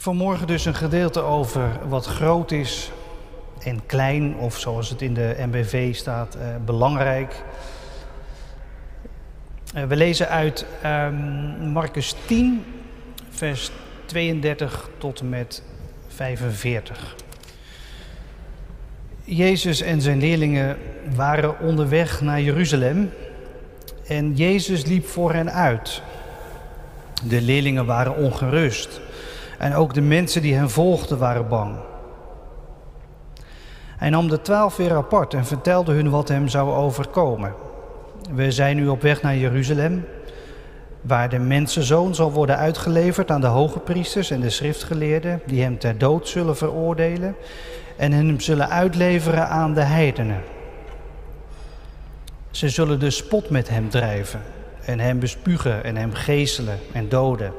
Vanmorgen 0.00 0.46
dus 0.46 0.64
een 0.64 0.74
gedeelte 0.74 1.20
over 1.20 1.88
wat 1.88 2.06
groot 2.06 2.50
is 2.50 2.90
en 3.58 3.86
klein, 3.86 4.36
of 4.36 4.58
zoals 4.58 4.90
het 4.90 5.02
in 5.02 5.14
de 5.14 5.36
MBV 5.38 5.94
staat, 5.94 6.34
eh, 6.34 6.46
belangrijk. 6.64 7.42
Eh, 9.74 9.84
we 9.84 9.96
lezen 9.96 10.28
uit 10.28 10.66
eh, 10.82 11.08
Marcus 11.72 12.14
10, 12.26 12.64
vers 13.30 13.70
32 14.04 14.90
tot 14.98 15.20
en 15.20 15.28
met 15.28 15.62
45. 16.08 17.14
Jezus 19.24 19.80
en 19.80 20.00
zijn 20.00 20.18
leerlingen 20.18 20.76
waren 21.14 21.60
onderweg 21.60 22.20
naar 22.20 22.40
Jeruzalem 22.40 23.10
en 24.06 24.34
Jezus 24.34 24.84
liep 24.84 25.06
voor 25.06 25.32
hen 25.32 25.52
uit. 25.52 26.02
De 27.24 27.40
leerlingen 27.40 27.86
waren 27.86 28.16
ongerust 28.16 29.00
en 29.58 29.74
ook 29.74 29.94
de 29.94 30.00
mensen 30.00 30.42
die 30.42 30.54
hen 30.54 30.70
volgden 30.70 31.18
waren 31.18 31.48
bang. 31.48 31.76
Hij 33.96 34.10
nam 34.10 34.28
de 34.28 34.42
twaalf 34.42 34.76
weer 34.76 34.94
apart 34.94 35.34
en 35.34 35.46
vertelde 35.46 35.92
hun 35.92 36.10
wat 36.10 36.28
hem 36.28 36.48
zou 36.48 36.70
overkomen. 36.70 37.54
We 38.32 38.50
zijn 38.50 38.76
nu 38.76 38.88
op 38.88 39.02
weg 39.02 39.22
naar 39.22 39.36
Jeruzalem, 39.36 40.04
waar 41.00 41.28
de 41.28 41.38
mensenzoon 41.38 42.14
zal 42.14 42.32
worden 42.32 42.56
uitgeleverd 42.56 43.30
aan 43.30 43.40
de 43.40 43.46
hoge 43.46 43.78
priesters 43.78 44.30
en 44.30 44.40
de 44.40 44.50
schriftgeleerden, 44.50 45.40
die 45.46 45.62
hem 45.62 45.78
ter 45.78 45.98
dood 45.98 46.28
zullen 46.28 46.56
veroordelen 46.56 47.34
en 47.96 48.12
hem 48.12 48.40
zullen 48.40 48.68
uitleveren 48.68 49.48
aan 49.48 49.74
de 49.74 49.82
heidenen. 49.82 50.42
Ze 52.50 52.68
zullen 52.68 53.00
de 53.00 53.10
spot 53.10 53.50
met 53.50 53.68
hem 53.68 53.88
drijven 53.88 54.40
en 54.84 55.00
hem 55.00 55.18
bespugen 55.18 55.84
en 55.84 55.96
hem 55.96 56.12
geeselen 56.12 56.78
en 56.92 57.08
doden. 57.08 57.52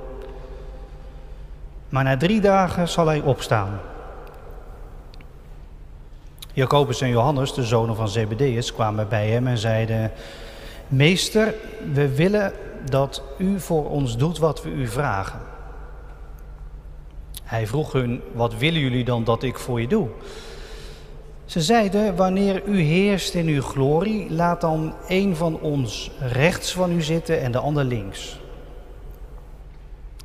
Maar 1.89 2.03
na 2.03 2.17
drie 2.17 2.41
dagen 2.41 2.87
zal 2.87 3.07
hij 3.07 3.21
opstaan. 3.21 3.79
Jacobus 6.53 7.01
en 7.01 7.09
Johannes, 7.09 7.53
de 7.53 7.63
zonen 7.63 7.95
van 7.95 8.09
Zebedeus, 8.09 8.73
kwamen 8.73 9.09
bij 9.09 9.29
hem 9.29 9.47
en 9.47 9.57
zeiden: 9.57 10.11
Meester, 10.87 11.53
we 11.93 12.15
willen 12.15 12.53
dat 12.89 13.23
u 13.37 13.59
voor 13.59 13.89
ons 13.89 14.17
doet 14.17 14.37
wat 14.37 14.63
we 14.63 14.69
u 14.69 14.87
vragen. 14.87 15.39
Hij 17.43 17.67
vroeg 17.67 17.91
hun: 17.91 18.21
Wat 18.33 18.57
willen 18.57 18.79
jullie 18.79 19.05
dan 19.05 19.23
dat 19.23 19.43
ik 19.43 19.57
voor 19.57 19.81
je 19.81 19.87
doe? 19.87 20.07
Ze 21.45 21.61
zeiden: 21.61 22.15
Wanneer 22.15 22.65
u 22.65 22.79
heerst 22.79 23.33
in 23.33 23.47
uw 23.47 23.61
glorie, 23.61 24.31
laat 24.31 24.61
dan 24.61 24.93
een 25.07 25.35
van 25.35 25.59
ons 25.59 26.11
rechts 26.19 26.73
van 26.73 26.91
u 26.91 27.01
zitten 27.01 27.41
en 27.41 27.51
de 27.51 27.59
ander 27.59 27.83
links. 27.83 28.39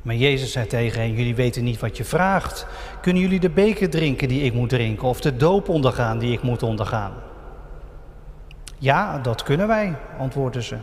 Maar 0.05 0.15
Jezus 0.15 0.51
zei 0.51 0.67
tegen 0.67 1.01
hen: 1.01 1.13
Jullie 1.13 1.35
weten 1.35 1.63
niet 1.63 1.79
wat 1.79 1.97
je 1.97 2.03
vraagt. 2.03 2.67
Kunnen 3.01 3.21
jullie 3.21 3.39
de 3.39 3.49
beker 3.49 3.89
drinken 3.89 4.27
die 4.27 4.41
ik 4.41 4.53
moet 4.53 4.69
drinken, 4.69 5.07
of 5.07 5.21
de 5.21 5.35
doop 5.35 5.69
ondergaan 5.69 6.19
die 6.19 6.31
ik 6.31 6.41
moet 6.41 6.63
ondergaan? 6.63 7.13
Ja, 8.77 9.17
dat 9.17 9.43
kunnen 9.43 9.67
wij, 9.67 9.95
antwoordden 10.19 10.63
ze. 10.63 10.77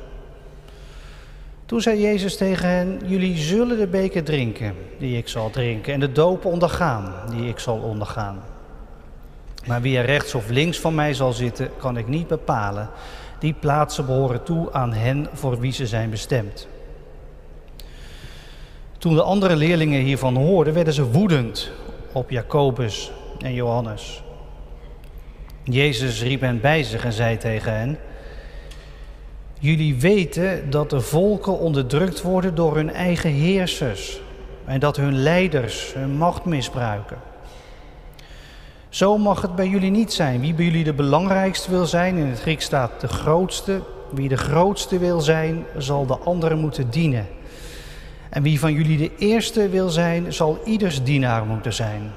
Toen 1.66 1.80
zei 1.80 2.00
Jezus 2.00 2.36
tegen 2.36 2.68
hen: 2.68 3.00
Jullie 3.06 3.36
zullen 3.36 3.78
de 3.78 3.86
beker 3.86 4.24
drinken 4.24 4.74
die 4.98 5.16
ik 5.16 5.28
zal 5.28 5.50
drinken, 5.50 5.92
en 5.92 6.00
de 6.00 6.12
doop 6.12 6.44
ondergaan 6.44 7.12
die 7.30 7.48
ik 7.48 7.58
zal 7.58 7.78
ondergaan. 7.78 8.42
Maar 9.66 9.80
wie 9.80 9.98
er 9.98 10.04
rechts 10.04 10.34
of 10.34 10.48
links 10.48 10.80
van 10.80 10.94
mij 10.94 11.14
zal 11.14 11.32
zitten, 11.32 11.70
kan 11.78 11.96
ik 11.96 12.08
niet 12.08 12.28
bepalen. 12.28 12.88
Die 13.38 13.54
plaatsen 13.60 14.06
behoren 14.06 14.42
toe 14.42 14.72
aan 14.72 14.92
hen 14.92 15.28
voor 15.32 15.58
wie 15.58 15.72
ze 15.72 15.86
zijn 15.86 16.10
bestemd. 16.10 16.68
Toen 19.02 19.14
de 19.14 19.22
andere 19.22 19.56
leerlingen 19.56 20.00
hiervan 20.00 20.36
hoorden, 20.36 20.74
werden 20.74 20.94
ze 20.94 21.10
woedend 21.10 21.70
op 22.12 22.30
Jacobus 22.30 23.12
en 23.38 23.54
Johannes. 23.54 24.22
Jezus 25.64 26.22
riep 26.22 26.40
hen 26.40 26.60
bij 26.60 26.82
zich 26.82 27.04
en 27.04 27.12
zei 27.12 27.36
tegen 27.36 27.76
hen: 27.76 27.98
Jullie 29.58 29.94
weten 29.94 30.70
dat 30.70 30.90
de 30.90 31.00
volken 31.00 31.58
onderdrukt 31.58 32.22
worden 32.22 32.54
door 32.54 32.76
hun 32.76 32.90
eigen 32.90 33.30
heersers 33.30 34.20
en 34.64 34.80
dat 34.80 34.96
hun 34.96 35.18
leiders 35.18 35.94
hun 35.94 36.16
macht 36.16 36.44
misbruiken. 36.44 37.18
Zo 38.88 39.18
mag 39.18 39.42
het 39.42 39.54
bij 39.54 39.68
jullie 39.68 39.90
niet 39.90 40.12
zijn. 40.12 40.40
Wie 40.40 40.54
bij 40.54 40.64
jullie 40.64 40.84
de 40.84 40.94
belangrijkste 40.94 41.70
wil 41.70 41.86
zijn, 41.86 42.16
in 42.16 42.26
het 42.26 42.40
Grieks 42.40 42.64
staat 42.64 43.00
de 43.00 43.08
grootste. 43.08 43.80
Wie 44.10 44.28
de 44.28 44.36
grootste 44.36 44.98
wil 44.98 45.20
zijn, 45.20 45.64
zal 45.78 46.06
de 46.06 46.18
anderen 46.18 46.58
moeten 46.58 46.90
dienen. 46.90 47.26
En 48.32 48.42
wie 48.42 48.60
van 48.60 48.72
jullie 48.72 48.98
de 48.98 49.16
eerste 49.16 49.68
wil 49.68 49.88
zijn, 49.88 50.32
zal 50.32 50.60
ieders 50.64 51.02
dienaar 51.02 51.44
moeten 51.44 51.72
zijn. 51.72 52.12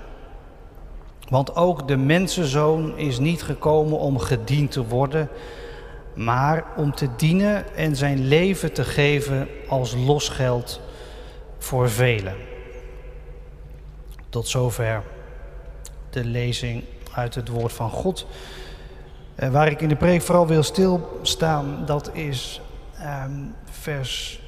Want 1.29 1.55
ook 1.55 1.87
de 1.87 1.97
mensenzoon 1.97 2.97
is 2.97 3.19
niet 3.19 3.43
gekomen 3.43 3.99
om 3.99 4.19
gediend 4.19 4.71
te 4.71 4.87
worden, 4.87 5.29
maar 6.13 6.65
om 6.75 6.95
te 6.95 7.09
dienen 7.15 7.75
en 7.75 7.95
zijn 7.95 8.27
leven 8.27 8.73
te 8.73 8.83
geven 8.83 9.47
als 9.67 9.95
losgeld 9.95 10.81
voor 11.57 11.89
velen. 11.89 12.35
Tot 14.29 14.47
zover 14.47 15.03
de 16.09 16.25
lezing 16.25 16.83
uit 17.13 17.35
het 17.35 17.47
woord 17.47 17.73
van 17.73 17.89
God. 17.89 18.27
Uh, 19.39 19.49
waar 19.49 19.67
ik 19.67 19.81
in 19.81 19.89
de 19.89 19.95
preek 19.95 20.21
vooral 20.21 20.47
wil 20.47 20.63
stilstaan, 20.63 21.83
dat 21.85 22.09
is 22.13 22.61
um, 23.27 23.55
vers 23.65 24.43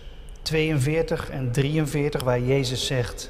42 0.48 1.30
en 1.30 1.52
43, 1.52 2.24
waar 2.24 2.42
Jezus 2.42 2.86
zegt: 2.86 3.30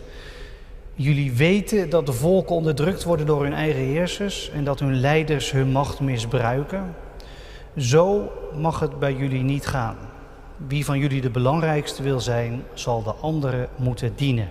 Jullie 0.94 1.32
weten 1.32 1.90
dat 1.90 2.06
de 2.06 2.14
volken 2.14 2.56
onderdrukt 2.56 3.04
worden 3.04 3.26
door 3.26 3.44
hun 3.44 3.54
eigen 3.54 3.82
heersers 3.82 4.50
en 4.54 4.64
dat 4.64 4.80
hun 4.80 5.00
leiders 5.00 5.52
hun 5.52 5.68
macht 5.68 6.00
misbruiken. 6.00 6.96
Zo 7.78 8.32
mag 8.56 8.80
het 8.80 9.00
bij 9.00 9.14
jullie 9.14 9.44
niet 9.44 9.68
gaan. 9.68 9.98
Wie 10.68 10.86
van 10.86 11.00
jullie 11.00 11.22
de 11.22 11.30
belangrijkste 11.30 12.04
wil 12.04 12.20
zijn, 12.20 12.64
zal 12.74 13.04
de 13.04 13.14
anderen 13.14 13.68
moeten 13.76 14.14
dienen. 14.16 14.50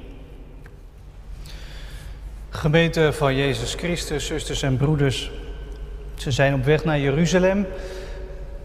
Gemeente 2.51 3.13
van 3.13 3.35
Jezus 3.35 3.75
Christus, 3.75 4.27
zusters 4.27 4.63
en 4.63 4.77
broeders, 4.77 5.31
ze 6.15 6.31
zijn 6.31 6.55
op 6.55 6.65
weg 6.65 6.85
naar 6.85 6.99
Jeruzalem. 6.99 7.67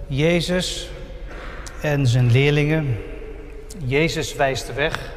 Jezus 0.07 0.89
en 1.81 2.07
zijn 2.07 2.31
leerlingen. 2.31 2.97
Jezus 3.77 4.35
wijst 4.35 4.67
de 4.67 4.73
weg. 4.73 5.11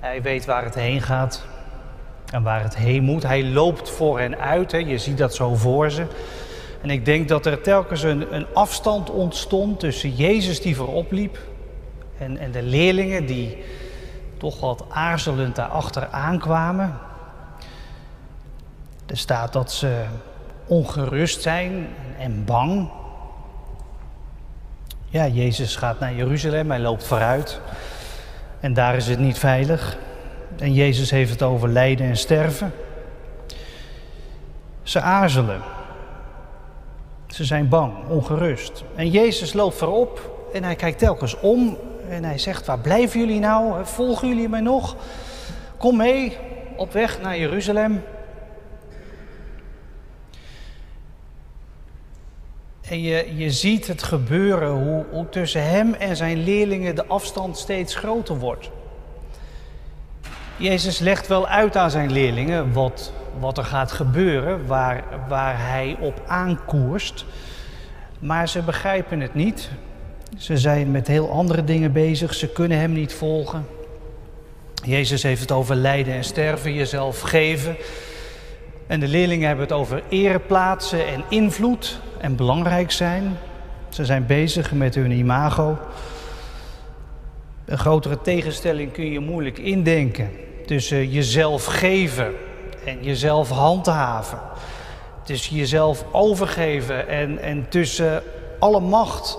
Hij 0.00 0.22
weet 0.22 0.44
waar 0.44 0.64
het 0.64 0.74
heen 0.74 1.00
gaat 1.00 1.44
en 2.32 2.42
waar 2.42 2.62
het 2.62 2.76
heen 2.76 3.02
moet. 3.02 3.22
Hij 3.22 3.44
loopt 3.44 3.90
voor 3.90 4.18
hen 4.18 4.38
uit. 4.38 4.72
Hè. 4.72 4.78
Je 4.78 4.98
ziet 4.98 5.18
dat 5.18 5.34
zo 5.34 5.54
voor 5.54 5.90
ze. 5.90 6.06
En 6.82 6.90
ik 6.90 7.04
denk 7.04 7.28
dat 7.28 7.46
er 7.46 7.60
telkens 7.60 8.02
een, 8.02 8.34
een 8.34 8.46
afstand 8.54 9.10
ontstond 9.10 9.80
tussen 9.80 10.14
Jezus 10.14 10.60
die 10.60 10.76
voorop 10.76 11.12
liep 11.12 11.38
en, 12.18 12.38
en 12.38 12.50
de 12.50 12.62
leerlingen 12.62 13.26
die 13.26 13.62
toch 14.36 14.60
wat 14.60 14.84
aarzelend 14.88 15.56
daarachter 15.56 16.08
aankwamen. 16.08 16.98
Er 19.06 19.16
staat 19.16 19.52
dat 19.52 19.72
ze 19.72 20.04
ongerust 20.66 21.42
zijn 21.42 21.88
en 22.18 22.44
bang. 22.44 22.90
Ja, 25.14 25.26
Jezus 25.26 25.76
gaat 25.76 26.00
naar 26.00 26.14
Jeruzalem, 26.14 26.70
hij 26.70 26.80
loopt 26.80 27.04
vooruit. 27.04 27.60
En 28.60 28.72
daar 28.72 28.96
is 28.96 29.06
het 29.06 29.18
niet 29.18 29.38
veilig. 29.38 29.98
En 30.58 30.72
Jezus 30.72 31.10
heeft 31.10 31.30
het 31.30 31.42
over 31.42 31.68
lijden 31.68 32.06
en 32.06 32.16
sterven. 32.16 32.72
Ze 34.82 35.00
aarzelen. 35.00 35.60
Ze 37.26 37.44
zijn 37.44 37.68
bang, 37.68 37.92
ongerust. 38.08 38.84
En 38.94 39.10
Jezus 39.10 39.52
loopt 39.52 39.76
voorop 39.76 40.46
en 40.52 40.64
hij 40.64 40.74
kijkt 40.74 40.98
telkens 40.98 41.40
om 41.40 41.76
en 42.08 42.24
hij 42.24 42.38
zegt: 42.38 42.66
Waar 42.66 42.78
blijven 42.78 43.20
jullie 43.20 43.40
nou? 43.40 43.84
Volgen 43.84 44.28
jullie 44.28 44.48
mij 44.48 44.60
nog? 44.60 44.96
Kom 45.76 45.96
mee 45.96 46.36
op 46.76 46.92
weg 46.92 47.20
naar 47.22 47.38
Jeruzalem. 47.38 48.02
En 52.88 53.02
je, 53.02 53.36
je 53.36 53.50
ziet 53.50 53.86
het 53.86 54.02
gebeuren, 54.02 54.70
hoe, 54.70 55.04
hoe 55.10 55.28
tussen 55.28 55.64
hem 55.64 55.94
en 55.94 56.16
zijn 56.16 56.44
leerlingen 56.44 56.94
de 56.94 57.06
afstand 57.06 57.58
steeds 57.58 57.94
groter 57.94 58.38
wordt. 58.38 58.70
Jezus 60.56 60.98
legt 60.98 61.26
wel 61.26 61.46
uit 61.46 61.76
aan 61.76 61.90
zijn 61.90 62.12
leerlingen 62.12 62.72
wat, 62.72 63.12
wat 63.38 63.58
er 63.58 63.64
gaat 63.64 63.92
gebeuren, 63.92 64.66
waar, 64.66 65.04
waar 65.28 65.68
hij 65.68 65.96
op 66.00 66.22
aankoerst. 66.26 67.24
Maar 68.18 68.48
ze 68.48 68.62
begrijpen 68.62 69.20
het 69.20 69.34
niet. 69.34 69.70
Ze 70.36 70.58
zijn 70.58 70.90
met 70.90 71.06
heel 71.06 71.30
andere 71.30 71.64
dingen 71.64 71.92
bezig, 71.92 72.34
ze 72.34 72.48
kunnen 72.48 72.78
hem 72.78 72.92
niet 72.92 73.12
volgen. 73.12 73.66
Jezus 74.84 75.22
heeft 75.22 75.40
het 75.40 75.52
over 75.52 75.74
lijden 75.74 76.14
en 76.14 76.24
sterven, 76.24 76.74
jezelf 76.74 77.20
geven. 77.20 77.76
En 78.86 79.00
de 79.00 79.08
leerlingen 79.08 79.46
hebben 79.46 79.64
het 79.64 79.74
over 79.74 80.02
ereplaatsen 80.08 81.06
en 81.06 81.24
invloed 81.28 82.00
en 82.18 82.36
belangrijk 82.36 82.90
zijn. 82.90 83.36
Ze 83.88 84.04
zijn 84.04 84.26
bezig 84.26 84.72
met 84.72 84.94
hun 84.94 85.10
imago. 85.10 85.78
Een 87.64 87.78
grotere 87.78 88.20
tegenstelling 88.20 88.92
kun 88.92 89.10
je 89.10 89.20
moeilijk 89.20 89.58
indenken 89.58 90.30
tussen 90.66 91.10
jezelf 91.10 91.64
geven 91.64 92.32
en 92.84 93.02
jezelf 93.02 93.48
handhaven. 93.48 94.38
Tussen 95.22 95.56
jezelf 95.56 96.04
overgeven 96.12 97.08
en, 97.08 97.38
en 97.38 97.68
tussen 97.68 98.22
alle 98.58 98.80
macht 98.80 99.38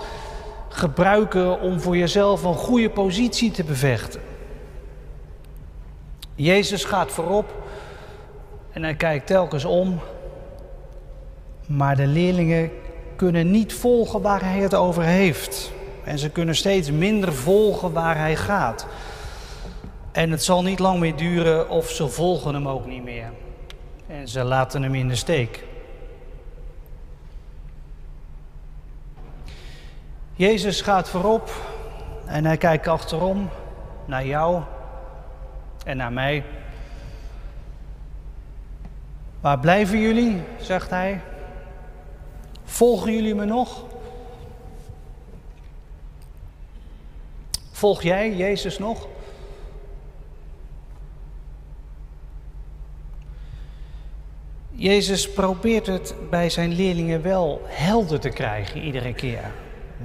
gebruiken 0.70 1.62
om 1.62 1.80
voor 1.80 1.98
jezelf 1.98 2.44
een 2.44 2.56
goede 2.56 2.90
positie 2.90 3.52
te 3.52 3.64
bevechten. 3.64 4.22
Jezus 6.36 6.84
gaat 6.84 7.12
voorop 7.12 7.65
en 8.76 8.84
hij 8.84 8.96
kijkt 8.96 9.28
telkens 9.28 9.66
om, 9.66 10.00
maar 11.68 11.96
de 11.96 12.08
leerlingen 12.08 12.72
kunnen 13.16 13.52
niet 13.52 13.74
volgen 13.74 14.22
waar 14.22 14.44
hij 14.44 14.60
het 14.60 14.74
over 14.74 15.04
heeft. 15.04 15.72
En 16.04 16.20
ze 16.20 16.30
kunnen 16.30 16.56
steeds 16.56 16.92
minder 16.92 17.34
volgen 17.34 17.92
waar 17.92 18.18
hij 18.18 18.36
gaat. 18.36 18.88
En 20.12 20.32
het 20.32 20.44
zal 20.44 20.64
niet 20.64 20.80
lang 20.80 21.00
meer 21.00 21.16
duren 21.16 21.70
of 21.70 21.90
ze 21.90 22.08
volgen 22.08 22.54
hem 22.54 22.68
ook 22.68 22.86
niet 22.86 23.04
meer. 23.04 23.32
En 24.08 24.28
ze 24.28 24.44
laten 24.44 24.84
hem 24.84 24.96
in 24.96 25.08
de 25.08 25.16
steek. 25.16 25.64
Jezus 30.34 30.82
gaat 30.82 31.10
voorop 31.10 31.50
en 32.26 32.46
hij 32.46 32.58
kijkt 32.58 32.88
achterom 32.88 33.50
naar 34.06 34.26
jou 34.26 34.62
en 35.86 35.98
naar 35.98 36.14
mij. 36.14 36.44
Waar 39.46 39.60
blijven 39.60 40.00
jullie? 40.00 40.42
zegt 40.62 40.90
hij. 40.90 41.22
Volgen 42.64 43.14
jullie 43.14 43.36
me 43.36 43.46
nog? 43.46 43.86
Volg 47.72 48.02
jij 48.02 48.36
Jezus 48.36 48.78
nog? 48.78 49.08
Jezus 54.72 55.32
probeert 55.32 55.88
het 55.88 56.16
bij 56.30 56.50
zijn 56.50 56.74
leerlingen 56.74 57.22
wel 57.22 57.62
helder 57.66 58.20
te 58.20 58.30
krijgen 58.30 58.82
iedere 58.82 59.14
keer. 59.14 59.52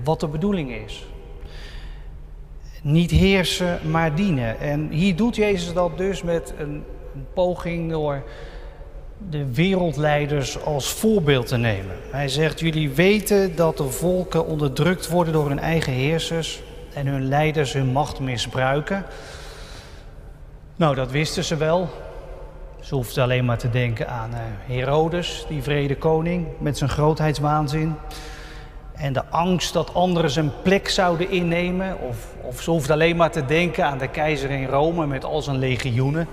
Wat 0.05 0.21
de 0.21 0.29
bedoeling 0.29 0.73
is. 0.73 1.07
Niet 2.83 3.11
heersen, 3.11 3.91
maar 3.91 4.15
dienen. 4.15 4.59
En 4.59 4.89
hier 4.91 5.17
doet 5.17 5.37
Jezus 5.37 5.73
dat 5.73 5.99
dus 5.99 6.23
met 6.23 6.55
een, 6.59 6.85
poging 7.35 7.91
door 7.91 8.23
de 9.29 9.53
wereldleiders 9.53 10.63
als 10.63 10.93
voorbeeld 10.93 11.47
te 11.47 11.57
nemen. 11.57 11.97
Hij 12.11 12.29
zegt: 12.29 12.61
Jullie 12.61 12.91
weten 12.91 13.57
dat 13.57 13.77
de 13.77 13.91
volken 13.91 14.47
onderdrukt 14.47 15.09
worden 15.09 15.33
door 15.33 15.49
hun 15.49 15.59
eigen 15.59 15.93
heersers 15.93 16.63
en 16.95 17.07
hun 17.07 17.29
leiders 17.29 17.73
hun 17.73 17.87
macht 17.87 18.21
misbruiken. 18.21 19.05
Nou, 20.77 20.95
dat 20.95 21.11
wisten 21.11 21.45
ze 21.45 21.57
wel. 21.57 21.89
Ze 22.81 22.95
hoefden 22.95 23.23
alleen 23.23 23.45
maar 23.45 23.59
te 23.59 23.71
denken 23.71 24.09
aan 24.09 24.31
uh, 24.31 24.39
Herodes, 24.77 25.45
die 25.49 25.63
vrede 25.63 25.97
koning, 25.97 26.47
met 26.59 26.79
zijn 26.79 26.91
grootheidswaanzin. 26.91 27.95
En 28.93 29.13
de 29.13 29.25
angst 29.25 29.73
dat 29.73 29.95
anderen 29.95 30.31
zijn 30.31 30.53
plek 30.63 30.89
zouden 30.89 31.31
innemen. 31.31 32.01
Of, 32.09 32.27
of 32.43 32.61
ze 32.61 32.71
hoefden 32.71 32.95
alleen 32.95 33.17
maar 33.17 33.31
te 33.31 33.45
denken 33.45 33.85
aan 33.85 33.99
de 33.99 34.09
keizer 34.09 34.51
in 34.51 34.67
Rome 34.67 35.07
met 35.07 35.25
al 35.25 35.43
zijn 35.43 35.59
legioenen. 35.59 36.29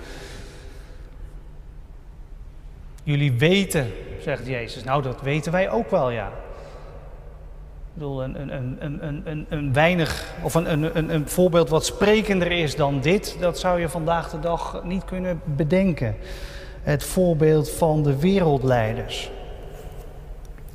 Jullie 3.08 3.34
weten, 3.34 3.92
zegt 4.22 4.48
Jezus. 4.48 4.84
Nou, 4.84 5.02
dat 5.02 5.22
weten 5.22 5.52
wij 5.52 5.70
ook 5.70 5.90
wel, 5.90 6.10
ja. 6.10 6.28
Ik 6.28 7.94
bedoel, 7.94 8.24
een, 8.24 8.42
een, 8.42 8.78
een, 8.80 9.22
een, 9.26 9.46
een, 9.50 9.74
weinig, 9.74 10.26
of 10.44 10.54
een, 10.54 10.72
een, 10.72 11.14
een 11.14 11.30
voorbeeld 11.30 11.70
wat 11.70 11.86
sprekender 11.86 12.52
is 12.52 12.76
dan 12.76 13.02
dit, 13.02 13.38
dat 13.40 13.60
zou 13.60 13.80
je 13.80 13.90
vandaag 13.90 14.30
de 14.30 14.40
dag 14.40 14.82
niet 14.84 15.06
kunnen 15.06 15.42
bedenken. 15.44 16.16
Het 16.82 17.04
voorbeeld 17.04 17.72
van 17.72 18.04
de 18.04 18.20
wereldleiders. 18.20 19.30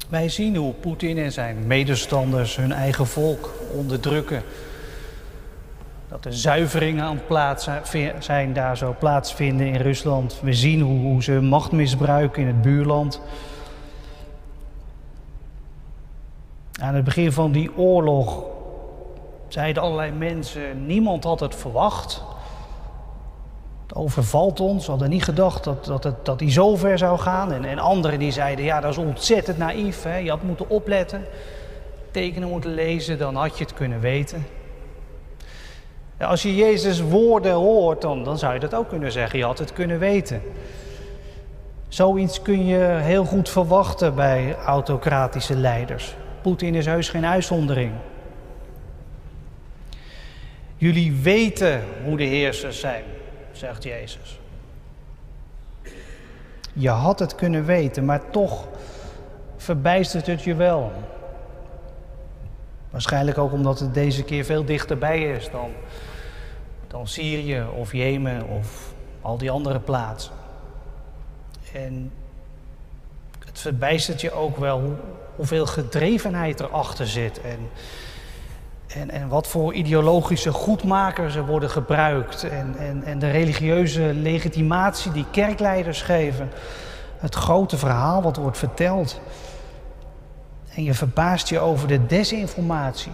Wij 0.09 0.29
zien 0.29 0.57
hoe 0.57 0.73
Poetin 0.73 1.19
en 1.19 1.33
zijn 1.33 1.67
medestanders 1.67 2.57
hun 2.57 2.73
eigen 2.73 3.07
volk 3.07 3.55
onderdrukken. 3.75 4.43
Dat 6.13 6.25
er 6.25 6.35
zuiveringen 6.35 7.05
aan 7.05 7.21
plaats 7.27 7.69
zijn, 8.19 8.53
daar 8.53 8.77
zo 8.77 8.95
plaatsvinden 8.99 9.67
in 9.67 9.81
Rusland. 9.81 10.41
We 10.43 10.53
zien 10.53 10.81
hoe, 10.81 11.01
hoe 11.01 11.23
ze 11.23 11.33
macht 11.41 11.73
misbruiken 11.73 12.43
in 12.43 12.49
het 12.49 12.63
buurland. 12.63 13.21
Aan 16.81 16.95
het 16.95 17.05
begin 17.05 17.33
van 17.33 17.53
die 17.53 17.77
oorlog 17.77 18.45
zeiden 19.49 19.83
allerlei 19.83 20.11
mensen: 20.11 20.87
niemand 20.87 21.25
had 21.25 21.41
het 21.41 21.55
verwacht. 21.55 22.23
Het 23.87 23.95
overvalt 23.95 24.61
ons. 24.61 24.85
We 24.85 24.91
hadden 24.91 25.11
niet 25.11 25.25
gedacht 25.25 25.65
dat, 25.65 25.85
dat, 25.85 26.05
het, 26.05 26.25
dat 26.25 26.39
die 26.39 26.51
zo 26.51 26.77
ver 26.77 26.99
zou 26.99 27.19
gaan. 27.19 27.53
En, 27.53 27.65
en 27.65 27.79
anderen 27.79 28.19
die 28.19 28.33
zeiden: 28.33 28.65
ja, 28.65 28.81
dat 28.81 28.91
is 28.91 28.99
ontzettend 28.99 29.59
naïef. 29.59 30.03
Hè? 30.03 30.17
Je 30.17 30.31
had 30.31 30.43
moeten 30.43 30.69
opletten, 30.69 31.25
tekenen 32.11 32.49
moeten 32.49 32.75
lezen, 32.75 33.19
dan 33.19 33.37
had 33.37 33.59
je 33.59 33.65
het 33.65 33.75
kunnen 33.75 34.01
weten. 34.01 34.47
Als 36.19 36.43
je 36.43 36.55
Jezus 36.55 37.01
woorden 37.01 37.53
hoort, 37.53 38.01
dan, 38.01 38.25
dan 38.25 38.39
zou 38.39 38.55
je 38.55 38.61
dat 38.61 38.75
ook 38.75 38.89
kunnen 38.89 39.13
zeggen. 39.13 39.39
Je 39.39 39.45
had 39.45 39.59
het 39.59 39.73
kunnen 39.73 39.99
weten. 39.99 40.43
Zoiets 41.89 42.43
kun 42.43 42.67
je 42.67 42.79
heel 42.85 43.25
goed 43.25 43.49
verwachten 43.49 44.15
bij 44.15 44.57
autocratische 44.57 45.57
leiders. 45.57 46.15
Poetin 46.43 46.75
is 46.75 46.87
heus 46.87 47.09
geen 47.09 47.27
uitzondering. 47.27 47.93
Jullie 50.77 51.13
weten 51.13 51.83
hoe 52.05 52.17
de 52.17 52.25
heersers 52.25 52.81
zijn, 52.81 53.05
zegt 53.53 53.83
Jezus. 53.83 54.41
Je 56.73 56.89
had 56.89 57.19
het 57.19 57.35
kunnen 57.35 57.65
weten, 57.65 58.05
maar 58.05 58.31
toch 58.31 58.69
verbijstert 59.57 60.27
het 60.27 60.43
je 60.43 60.55
wel. 60.55 60.93
Waarschijnlijk 62.93 63.39
ook 63.39 63.53
omdat 63.53 63.79
het 63.79 63.95
deze 63.95 64.23
keer 64.23 64.45
veel 64.45 64.65
dichterbij 64.65 65.23
is 65.23 65.51
dan, 65.51 65.71
dan 66.87 67.07
Syrië 67.07 67.65
of 67.77 67.93
Jemen 67.93 68.49
of 68.49 68.93
al 69.21 69.39
die 69.39 69.51
andere 69.51 69.81
plaatsen. 69.81 70.33
En 71.73 72.13
het 73.47 73.59
verbijstert 73.61 74.21
je 74.21 74.33
ook 74.33 74.57
wel 74.57 74.99
hoeveel 75.37 75.67
gedrevenheid 75.67 76.61
erachter 76.61 77.07
zit. 77.07 77.41
En, 77.41 77.59
en, 78.87 79.11
en 79.11 79.29
wat 79.29 79.47
voor 79.47 79.75
ideologische 79.75 80.53
goedmakers 80.53 81.35
er 81.35 81.47
worden 81.47 81.71
gebruikt. 81.71 82.43
En, 82.43 82.75
en, 82.79 83.05
en 83.05 83.19
de 83.19 83.31
religieuze 83.31 84.03
legitimatie 84.15 85.13
die 85.13 85.27
kerkleiders 85.31 86.03
geven. 86.03 86.51
Het 87.19 87.35
grote 87.35 87.79
verhaal 87.79 88.23
wat 88.23 88.37
wordt 88.37 88.59
verteld. 88.59 89.21
En 90.75 90.83
je 90.83 90.95
verbaast 90.95 91.49
je 91.49 91.59
over 91.59 91.89
de 91.89 92.07
desinformatie. 92.07 93.13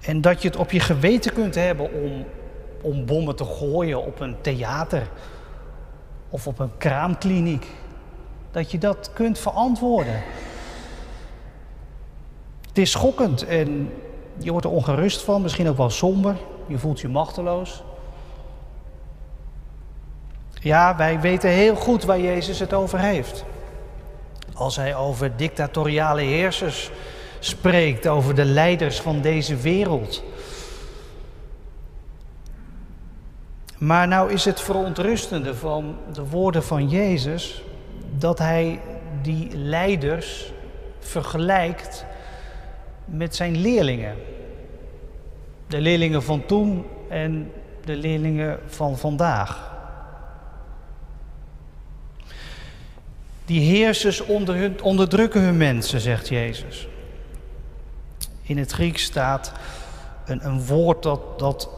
En 0.00 0.20
dat 0.20 0.42
je 0.42 0.48
het 0.48 0.56
op 0.56 0.70
je 0.70 0.80
geweten 0.80 1.32
kunt 1.32 1.54
hebben 1.54 1.92
om, 1.92 2.24
om 2.80 3.06
bommen 3.06 3.36
te 3.36 3.44
gooien 3.44 4.06
op 4.06 4.20
een 4.20 4.36
theater 4.40 5.08
of 6.28 6.46
op 6.46 6.58
een 6.58 6.76
kraamkliniek 6.78 7.66
dat 8.50 8.70
je 8.70 8.78
dat 8.78 9.10
kunt 9.12 9.38
verantwoorden. 9.38 10.22
Het 12.68 12.78
is 12.78 12.90
schokkend 12.90 13.46
en 13.46 13.92
je 14.38 14.50
wordt 14.50 14.66
er 14.66 14.72
ongerust 14.72 15.22
van, 15.22 15.42
misschien 15.42 15.68
ook 15.68 15.76
wel 15.76 15.90
somber. 15.90 16.36
Je 16.66 16.78
voelt 16.78 17.00
je 17.00 17.08
machteloos. 17.08 17.82
Ja, 20.60 20.96
wij 20.96 21.20
weten 21.20 21.50
heel 21.50 21.76
goed 21.76 22.04
waar 22.04 22.20
Jezus 22.20 22.58
het 22.58 22.72
over 22.72 22.98
heeft. 22.98 23.44
Als 24.58 24.76
hij 24.76 24.96
over 24.96 25.36
dictatoriale 25.36 26.22
heersers 26.22 26.90
spreekt, 27.38 28.06
over 28.06 28.34
de 28.34 28.44
leiders 28.44 29.00
van 29.00 29.20
deze 29.20 29.56
wereld. 29.56 30.22
Maar 33.78 34.08
nou 34.08 34.32
is 34.32 34.44
het 34.44 34.60
verontrustende 34.60 35.54
van 35.54 35.96
de 36.12 36.26
woorden 36.28 36.62
van 36.62 36.88
Jezus 36.88 37.62
dat 38.10 38.38
hij 38.38 38.80
die 39.22 39.56
leiders 39.56 40.52
vergelijkt 40.98 42.04
met 43.04 43.36
zijn 43.36 43.56
leerlingen. 43.56 44.16
De 45.66 45.80
leerlingen 45.80 46.22
van 46.22 46.46
toen 46.46 46.84
en 47.08 47.52
de 47.84 47.96
leerlingen 47.96 48.58
van 48.66 48.98
vandaag. 48.98 49.77
Die 53.48 53.60
heersers 53.60 54.20
onder 54.20 54.54
hun, 54.54 54.82
onderdrukken 54.82 55.40
hun 55.40 55.56
mensen, 55.56 56.00
zegt 56.00 56.28
Jezus. 56.28 56.88
In 58.42 58.58
het 58.58 58.72
Grieks 58.72 59.02
staat 59.02 59.52
een, 60.26 60.46
een 60.46 60.66
woord 60.66 61.02
dat, 61.02 61.38
dat, 61.38 61.68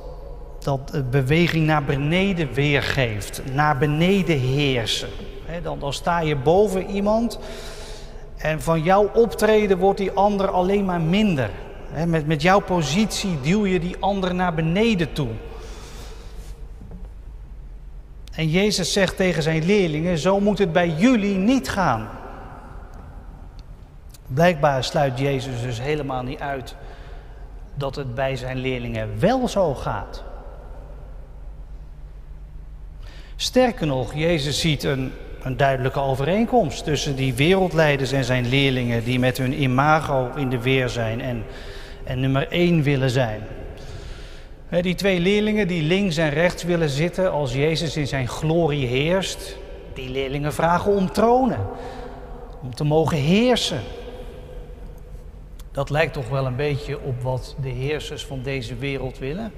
dat 0.61 1.11
beweging 1.11 1.67
naar 1.67 1.85
beneden 1.85 2.53
weergeeft, 2.53 3.43
naar 3.53 3.79
beneden 3.79 4.39
heersen 4.39 5.09
dan, 5.63 5.93
sta 5.93 6.21
je 6.21 6.37
boven 6.37 6.91
iemand 6.91 7.39
en 8.37 8.63
van 8.63 8.83
jouw 8.83 9.11
optreden 9.15 9.79
wordt 9.79 9.99
die 9.99 10.11
ander 10.11 10.51
alleen 10.51 10.85
maar 10.85 11.01
minder. 11.01 11.51
met, 12.07 12.27
met 12.27 12.43
jouw 12.43 12.61
positie 12.61 13.41
duw 13.41 13.67
je 13.67 13.81
die 13.81 13.97
ander 14.01 14.35
naar 14.35 14.55
beneden 14.55 15.13
toe. 15.13 15.29
En 18.41 18.49
Jezus 18.49 18.93
zegt 18.93 19.17
tegen 19.17 19.43
zijn 19.43 19.65
leerlingen, 19.65 20.19
zo 20.19 20.41
moet 20.41 20.59
het 20.59 20.73
bij 20.73 20.89
jullie 20.89 21.37
niet 21.37 21.69
gaan. 21.69 22.09
Blijkbaar 24.27 24.85
sluit 24.85 25.19
Jezus 25.19 25.63
dus 25.63 25.81
helemaal 25.81 26.23
niet 26.23 26.39
uit 26.39 26.75
dat 27.75 27.97
het 27.97 28.15
bij 28.15 28.37
zijn 28.37 28.57
leerlingen 28.57 29.19
wel 29.19 29.49
zo 29.49 29.75
gaat. 29.75 30.25
Sterker 33.37 33.87
nog, 33.87 34.15
Jezus 34.15 34.61
ziet 34.61 34.83
een, 34.83 35.13
een 35.43 35.57
duidelijke 35.57 36.01
overeenkomst 36.01 36.85
tussen 36.85 37.17
die 37.17 37.35
wereldleiders 37.35 38.13
en 38.13 38.25
zijn 38.25 38.49
leerlingen 38.49 39.05
die 39.05 39.19
met 39.19 39.39
hun 39.39 39.63
imago 39.63 40.31
in 40.37 40.51
de 40.51 40.61
weer 40.61 40.89
zijn 40.89 41.21
en, 41.21 41.45
en 42.05 42.21
nummer 42.21 42.49
één 42.49 42.83
willen 42.83 43.11
zijn. 43.11 43.41
Die 44.71 44.95
twee 44.95 45.21
leerlingen 45.21 45.69
die 45.69 45.83
links 45.83 46.17
en 46.17 46.31
rechts 46.31 46.63
willen 46.63 46.89
zitten 46.89 47.33
als 47.33 47.53
Jezus 47.53 47.97
in 47.97 48.07
zijn 48.07 48.29
glorie 48.29 48.87
heerst, 48.87 49.57
die 49.95 50.11
leerlingen 50.11 50.53
vragen 50.53 50.93
om 50.93 51.13
tronen, 51.13 51.67
om 52.63 52.75
te 52.75 52.85
mogen 52.85 53.17
heersen. 53.17 53.81
Dat 55.73 55.91
lijkt 55.91 56.13
toch 56.13 56.29
wel 56.29 56.47
een 56.47 56.57
beetje 56.57 57.01
op 57.01 57.23
wat 57.23 57.57
de 57.63 57.69
heersers 57.69 58.25
van 58.25 58.43
deze 58.43 58.75
wereld 58.75 59.19
willen. 59.19 59.53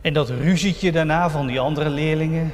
En 0.00 0.12
dat 0.12 0.28
ruzietje 0.28 0.92
daarna 0.92 1.30
van 1.30 1.46
die 1.46 1.60
andere 1.60 1.88
leerlingen, 1.88 2.52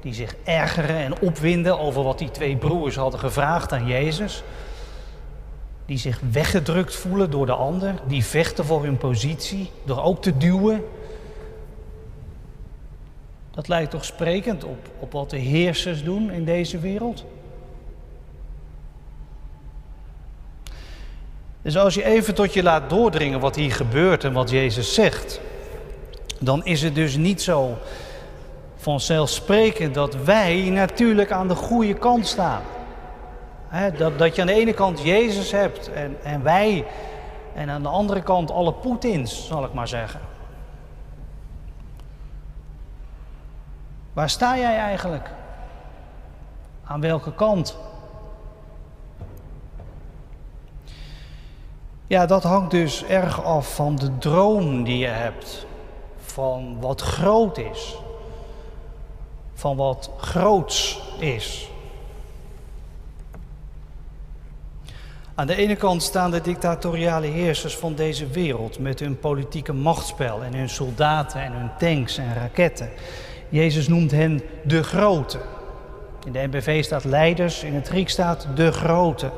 die 0.00 0.14
zich 0.14 0.34
ergeren 0.44 0.96
en 0.96 1.20
opwinden 1.20 1.78
over 1.78 2.02
wat 2.02 2.18
die 2.18 2.30
twee 2.30 2.56
broers 2.56 2.96
hadden 2.96 3.20
gevraagd 3.20 3.72
aan 3.72 3.86
Jezus, 3.86 4.42
die 5.88 5.98
zich 5.98 6.20
weggedrukt 6.30 6.94
voelen 6.94 7.30
door 7.30 7.46
de 7.46 7.52
ander, 7.52 7.94
die 8.06 8.24
vechten 8.24 8.64
voor 8.64 8.82
hun 8.82 8.96
positie, 8.96 9.70
door 9.84 10.02
ook 10.02 10.22
te 10.22 10.36
duwen. 10.36 10.84
Dat 13.50 13.68
lijkt 13.68 13.90
toch 13.90 14.04
sprekend 14.04 14.64
op, 14.64 14.88
op 14.98 15.12
wat 15.12 15.30
de 15.30 15.36
heersers 15.36 16.04
doen 16.04 16.30
in 16.30 16.44
deze 16.44 16.78
wereld? 16.78 17.24
Dus 21.62 21.76
als 21.76 21.94
je 21.94 22.04
even 22.04 22.34
tot 22.34 22.54
je 22.54 22.62
laat 22.62 22.90
doordringen 22.90 23.40
wat 23.40 23.56
hier 23.56 23.72
gebeurt 23.72 24.24
en 24.24 24.32
wat 24.32 24.50
Jezus 24.50 24.94
zegt, 24.94 25.40
dan 26.40 26.64
is 26.64 26.82
het 26.82 26.94
dus 26.94 27.16
niet 27.16 27.42
zo 27.42 27.78
vanzelfsprekend 28.76 29.94
dat 29.94 30.14
wij 30.14 30.70
natuurlijk 30.70 31.32
aan 31.32 31.48
de 31.48 31.54
goede 31.54 31.94
kant 31.94 32.26
staan. 32.26 32.62
Dat, 33.96 34.18
dat 34.18 34.34
je 34.34 34.40
aan 34.40 34.46
de 34.46 34.52
ene 34.52 34.72
kant 34.72 35.02
Jezus 35.02 35.50
hebt 35.50 35.92
en, 35.92 36.16
en 36.22 36.42
wij, 36.42 36.86
en 37.54 37.70
aan 37.70 37.82
de 37.82 37.88
andere 37.88 38.22
kant 38.22 38.50
alle 38.50 38.72
Poetins, 38.72 39.46
zal 39.46 39.64
ik 39.64 39.72
maar 39.72 39.88
zeggen. 39.88 40.20
Waar 44.12 44.30
sta 44.30 44.56
jij 44.56 44.76
eigenlijk? 44.76 45.30
Aan 46.84 47.00
welke 47.00 47.34
kant? 47.34 47.78
Ja, 52.06 52.26
dat 52.26 52.42
hangt 52.42 52.70
dus 52.70 53.04
erg 53.04 53.44
af 53.44 53.74
van 53.74 53.96
de 53.96 54.18
droom 54.18 54.84
die 54.84 54.98
je 54.98 55.06
hebt. 55.06 55.66
Van 56.16 56.80
wat 56.80 57.00
groot 57.00 57.58
is. 57.58 57.96
Van 59.54 59.76
wat 59.76 60.10
groots 60.16 61.00
is. 61.18 61.70
Aan 65.38 65.46
de 65.46 65.56
ene 65.56 65.76
kant 65.76 66.02
staan 66.02 66.30
de 66.30 66.40
dictatoriale 66.40 67.26
heersers 67.26 67.76
van 67.76 67.94
deze 67.94 68.26
wereld 68.26 68.78
met 68.78 69.00
hun 69.00 69.18
politieke 69.18 69.72
machtsspel 69.72 70.42
en 70.42 70.54
hun 70.54 70.68
soldaten 70.68 71.40
en 71.40 71.52
hun 71.52 71.70
tanks 71.78 72.18
en 72.18 72.34
raketten. 72.34 72.90
Jezus 73.48 73.88
noemt 73.88 74.10
hen 74.10 74.42
de 74.64 74.82
grote. 74.82 75.38
In 76.24 76.32
de 76.32 76.48
NBV 76.50 76.84
staat 76.84 77.04
leiders, 77.04 77.62
in 77.62 77.74
het 77.74 77.88
Griek 77.88 78.08
staat 78.08 78.46
de 78.54 78.72
grote. 78.72 79.30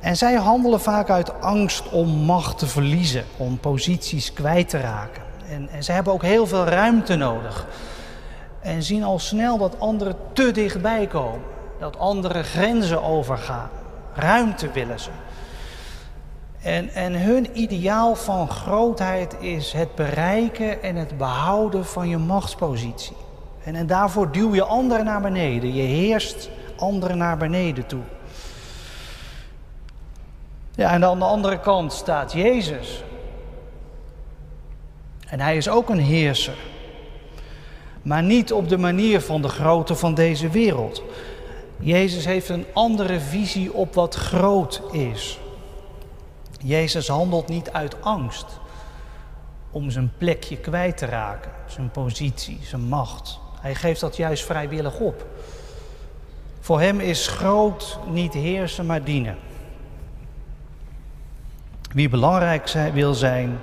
En 0.00 0.16
zij 0.16 0.34
handelen 0.34 0.80
vaak 0.80 1.10
uit 1.10 1.40
angst 1.40 1.88
om 1.90 2.08
macht 2.08 2.58
te 2.58 2.66
verliezen, 2.66 3.24
om 3.36 3.58
posities 3.58 4.32
kwijt 4.32 4.68
te 4.68 4.80
raken. 4.80 5.22
En, 5.48 5.68
en 5.68 5.84
zij 5.84 5.94
hebben 5.94 6.12
ook 6.12 6.22
heel 6.22 6.46
veel 6.46 6.64
ruimte 6.64 7.16
nodig. 7.16 7.66
En 8.60 8.82
zien 8.82 9.02
al 9.02 9.18
snel 9.18 9.58
dat 9.58 9.80
anderen 9.80 10.16
te 10.32 10.50
dichtbij 10.50 11.06
komen, 11.06 11.42
dat 11.78 11.98
anderen 11.98 12.44
grenzen 12.44 13.02
overgaan. 13.02 13.70
Ruimte 14.14 14.70
willen 14.70 15.00
ze. 15.00 15.10
En, 16.62 16.88
en 16.88 17.20
hun 17.20 17.60
ideaal 17.60 18.14
van 18.14 18.48
grootheid 18.48 19.36
is 19.40 19.72
het 19.72 19.94
bereiken 19.94 20.82
en 20.82 20.96
het 20.96 21.18
behouden 21.18 21.86
van 21.86 22.08
je 22.08 22.18
machtspositie. 22.18 23.16
En, 23.64 23.74
en 23.74 23.86
daarvoor 23.86 24.32
duw 24.32 24.54
je 24.54 24.64
anderen 24.64 25.04
naar 25.04 25.20
beneden. 25.20 25.74
Je 25.74 25.82
heerst 25.82 26.50
anderen 26.76 27.18
naar 27.18 27.36
beneden 27.36 27.86
toe. 27.86 28.02
Ja, 30.74 30.92
en 30.92 31.04
aan 31.04 31.18
de 31.18 31.24
andere 31.24 31.60
kant 31.60 31.92
staat 31.92 32.32
Jezus. 32.32 33.02
En 35.28 35.40
hij 35.40 35.56
is 35.56 35.68
ook 35.68 35.88
een 35.88 36.00
heerser. 36.00 36.56
Maar 38.02 38.22
niet 38.22 38.52
op 38.52 38.68
de 38.68 38.78
manier 38.78 39.20
van 39.20 39.42
de 39.42 39.48
grote 39.48 39.94
van 39.94 40.14
deze 40.14 40.48
wereld. 40.48 41.02
Jezus 41.78 42.24
heeft 42.24 42.48
een 42.48 42.64
andere 42.72 43.20
visie 43.20 43.72
op 43.72 43.94
wat 43.94 44.14
groot 44.14 44.82
is. 44.92 45.38
Jezus 46.62 47.08
handelt 47.08 47.48
niet 47.48 47.70
uit 47.70 48.02
angst 48.02 48.46
om 49.70 49.90
zijn 49.90 50.12
plekje 50.18 50.56
kwijt 50.56 50.96
te 50.96 51.06
raken, 51.06 51.50
zijn 51.66 51.90
positie, 51.90 52.58
zijn 52.62 52.82
macht. 52.82 53.38
Hij 53.60 53.74
geeft 53.74 54.00
dat 54.00 54.16
juist 54.16 54.44
vrijwillig 54.44 54.98
op. 54.98 55.26
Voor 56.60 56.80
hem 56.80 57.00
is 57.00 57.26
groot 57.26 57.98
niet 58.10 58.34
heersen, 58.34 58.86
maar 58.86 59.04
dienen. 59.04 59.36
Wie 61.92 62.08
belangrijk 62.08 62.68
wil 62.92 63.14
zijn, 63.14 63.58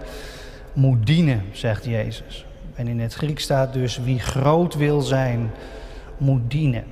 moet 0.73 1.05
dienen, 1.05 1.45
zegt 1.51 1.85
Jezus. 1.85 2.45
En 2.75 2.87
in 2.87 2.99
het 2.99 3.13
Griek 3.13 3.39
staat 3.39 3.73
dus 3.73 3.97
wie 3.97 4.19
groot 4.19 4.75
wil 4.75 5.01
zijn, 5.01 5.51
moet 6.17 6.51
dienen. 6.51 6.85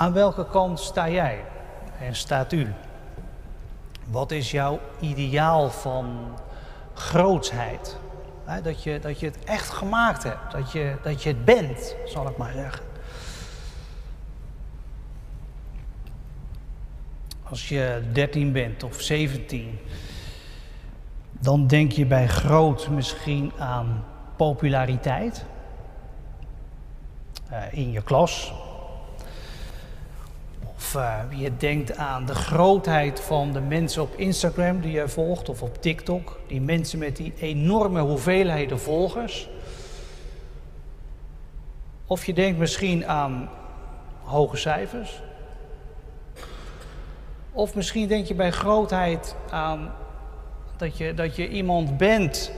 Aan 0.00 0.12
welke 0.12 0.46
kant 0.46 0.80
sta 0.80 1.08
jij 1.08 1.44
en 1.98 2.14
staat 2.14 2.52
u? 2.52 2.72
Wat 4.06 4.30
is 4.30 4.50
jouw 4.50 4.80
ideaal 5.00 5.70
van 5.70 6.38
grootsheid? 6.94 7.96
Dat 8.62 8.82
je, 8.82 8.98
dat 8.98 9.20
je 9.20 9.26
het 9.26 9.44
echt 9.44 9.70
gemaakt 9.70 10.22
hebt, 10.22 10.52
dat 10.52 10.72
je, 10.72 10.96
dat 11.02 11.22
je 11.22 11.28
het 11.28 11.44
bent, 11.44 11.96
zal 12.06 12.28
ik 12.28 12.36
maar 12.36 12.52
zeggen. 12.52 12.84
Als 17.42 17.68
je 17.68 18.02
13 18.12 18.52
bent 18.52 18.82
of 18.82 19.00
17, 19.00 19.78
dan 21.30 21.66
denk 21.66 21.92
je 21.92 22.06
bij 22.06 22.28
groot 22.28 22.88
misschien 22.88 23.52
aan 23.58 24.04
populariteit 24.36 25.44
uh, 27.50 27.72
in 27.72 27.90
je 27.90 28.02
klas. 28.02 28.52
Of 30.80 30.94
uh, 30.94 31.18
je 31.30 31.56
denkt 31.56 31.96
aan 31.96 32.26
de 32.26 32.34
grootheid 32.34 33.20
van 33.20 33.52
de 33.52 33.60
mensen 33.60 34.02
op 34.02 34.14
Instagram 34.16 34.80
die 34.80 34.92
je 34.92 35.08
volgt 35.08 35.48
of 35.48 35.62
op 35.62 35.82
TikTok. 35.82 36.40
Die 36.46 36.60
mensen 36.60 36.98
met 36.98 37.16
die 37.16 37.32
enorme 37.38 38.00
hoeveelheden 38.00 38.80
volgers. 38.80 39.48
Of 42.06 42.26
je 42.26 42.32
denkt 42.32 42.58
misschien 42.58 43.06
aan 43.06 43.48
hoge 44.22 44.56
cijfers. 44.56 45.22
Of 47.52 47.74
misschien 47.74 48.08
denk 48.08 48.26
je 48.26 48.34
bij 48.34 48.50
grootheid 48.50 49.34
aan 49.50 49.92
dat 50.76 50.98
je, 50.98 51.14
dat 51.14 51.36
je 51.36 51.48
iemand 51.48 51.96
bent 51.96 52.52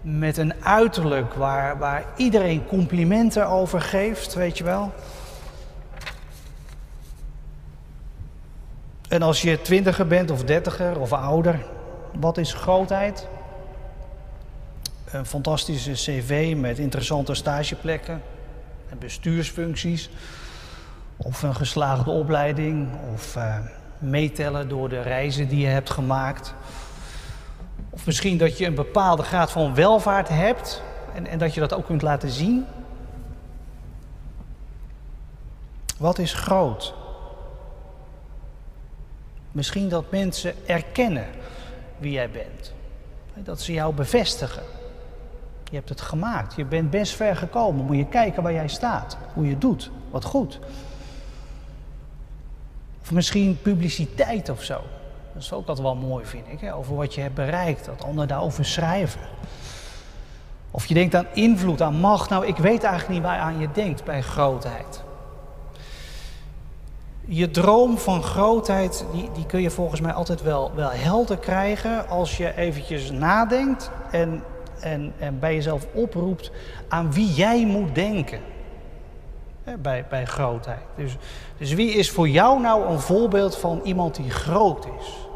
met 0.00 0.36
een 0.36 0.64
uiterlijk 0.64 1.34
waar, 1.34 1.78
waar 1.78 2.04
iedereen 2.16 2.66
complimenten 2.66 3.46
over 3.46 3.80
geeft, 3.80 4.34
weet 4.34 4.58
je 4.58 4.64
wel. 4.64 4.92
En 9.08 9.22
als 9.22 9.42
je 9.42 9.62
twintiger 9.62 10.06
bent 10.06 10.30
of 10.30 10.44
dertiger 10.44 11.00
of 11.00 11.12
ouder, 11.12 11.64
wat 12.12 12.38
is 12.38 12.52
grootheid? 12.52 13.26
Een 15.10 15.26
fantastische 15.26 15.92
cv 15.92 16.54
met 16.56 16.78
interessante 16.78 17.34
stageplekken 17.34 18.22
en 18.88 18.98
bestuursfuncties. 18.98 20.10
Of 21.16 21.42
een 21.42 21.54
geslaagde 21.54 22.10
opleiding 22.10 22.88
of... 23.14 23.36
Uh, 23.36 23.56
meetellen 23.98 24.68
door 24.68 24.88
de 24.88 25.02
reizen 25.02 25.48
die 25.48 25.60
je 25.60 25.66
hebt 25.66 25.90
gemaakt. 25.90 26.54
Of 27.90 28.06
misschien 28.06 28.38
dat 28.38 28.58
je 28.58 28.66
een 28.66 28.74
bepaalde 28.74 29.22
graad 29.22 29.50
van 29.50 29.74
welvaart 29.74 30.28
hebt 30.28 30.82
en, 31.14 31.26
en 31.26 31.38
dat 31.38 31.54
je 31.54 31.60
dat 31.60 31.74
ook 31.74 31.86
kunt 31.86 32.02
laten 32.02 32.30
zien. 32.30 32.66
Wat 35.98 36.18
is 36.18 36.32
groot? 36.32 36.94
Misschien 39.58 39.88
dat 39.88 40.10
mensen 40.10 40.54
erkennen 40.66 41.26
wie 41.98 42.12
jij 42.12 42.30
bent. 42.30 42.72
Dat 43.34 43.60
ze 43.60 43.72
jou 43.72 43.94
bevestigen. 43.94 44.62
Je 45.70 45.76
hebt 45.76 45.88
het 45.88 46.00
gemaakt. 46.00 46.54
Je 46.54 46.64
bent 46.64 46.90
best 46.90 47.14
ver 47.14 47.36
gekomen. 47.36 47.84
Moet 47.84 47.96
je 47.96 48.06
kijken 48.06 48.42
waar 48.42 48.52
jij 48.52 48.68
staat. 48.68 49.16
Hoe 49.34 49.48
je 49.48 49.58
doet. 49.58 49.90
Wat 50.10 50.24
goed. 50.24 50.58
Of 53.00 53.10
misschien 53.10 53.58
publiciteit 53.62 54.48
of 54.48 54.62
zo. 54.62 54.80
Dat 55.32 55.42
is 55.42 55.52
ook 55.52 55.58
altijd 55.58 55.78
wel 55.86 55.96
mooi, 55.96 56.24
vind 56.24 56.46
ik. 56.48 56.60
Hè? 56.60 56.74
Over 56.74 56.96
wat 56.96 57.14
je 57.14 57.20
hebt 57.20 57.34
bereikt. 57.34 57.84
Dat 57.84 58.04
anderen 58.04 58.28
daarover 58.28 58.64
schrijven. 58.64 59.20
Of 60.70 60.86
je 60.86 60.94
denkt 60.94 61.14
aan 61.14 61.26
invloed, 61.32 61.82
aan 61.82 62.00
macht. 62.00 62.30
Nou, 62.30 62.46
ik 62.46 62.56
weet 62.56 62.82
eigenlijk 62.82 63.14
niet 63.14 63.28
waar 63.28 63.38
aan 63.38 63.58
je 63.58 63.68
denkt 63.72 64.04
bij 64.04 64.22
grootheid. 64.22 65.06
Je 67.30 67.50
droom 67.50 67.98
van 67.98 68.22
grootheid, 68.22 69.04
die, 69.12 69.30
die 69.32 69.46
kun 69.46 69.60
je 69.60 69.70
volgens 69.70 70.00
mij 70.00 70.12
altijd 70.12 70.42
wel, 70.42 70.74
wel 70.74 70.90
helder 70.90 71.38
krijgen 71.38 72.08
als 72.08 72.36
je 72.36 72.56
eventjes 72.56 73.10
nadenkt 73.10 73.90
en, 74.10 74.42
en, 74.80 75.12
en 75.18 75.38
bij 75.38 75.54
jezelf 75.54 75.86
oproept 75.92 76.50
aan 76.88 77.12
wie 77.12 77.32
jij 77.32 77.66
moet 77.66 77.94
denken. 77.94 78.40
bij, 79.78 80.06
bij 80.08 80.26
grootheid. 80.26 80.80
Dus, 80.96 81.16
dus 81.58 81.72
wie 81.72 81.90
is 81.90 82.10
voor 82.10 82.28
jou 82.28 82.60
nou 82.60 82.86
een 82.86 83.00
voorbeeld 83.00 83.56
van 83.56 83.80
iemand 83.84 84.14
die 84.14 84.30
groot 84.30 84.86
is? 85.00 85.26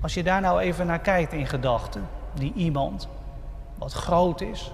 Als 0.00 0.14
je 0.14 0.22
daar 0.22 0.40
nou 0.40 0.60
even 0.60 0.86
naar 0.86 1.00
kijkt 1.00 1.32
in 1.32 1.46
gedachten, 1.46 2.08
die 2.34 2.52
iemand 2.54 3.08
wat 3.78 3.92
groot 3.92 4.40
is, 4.40 4.72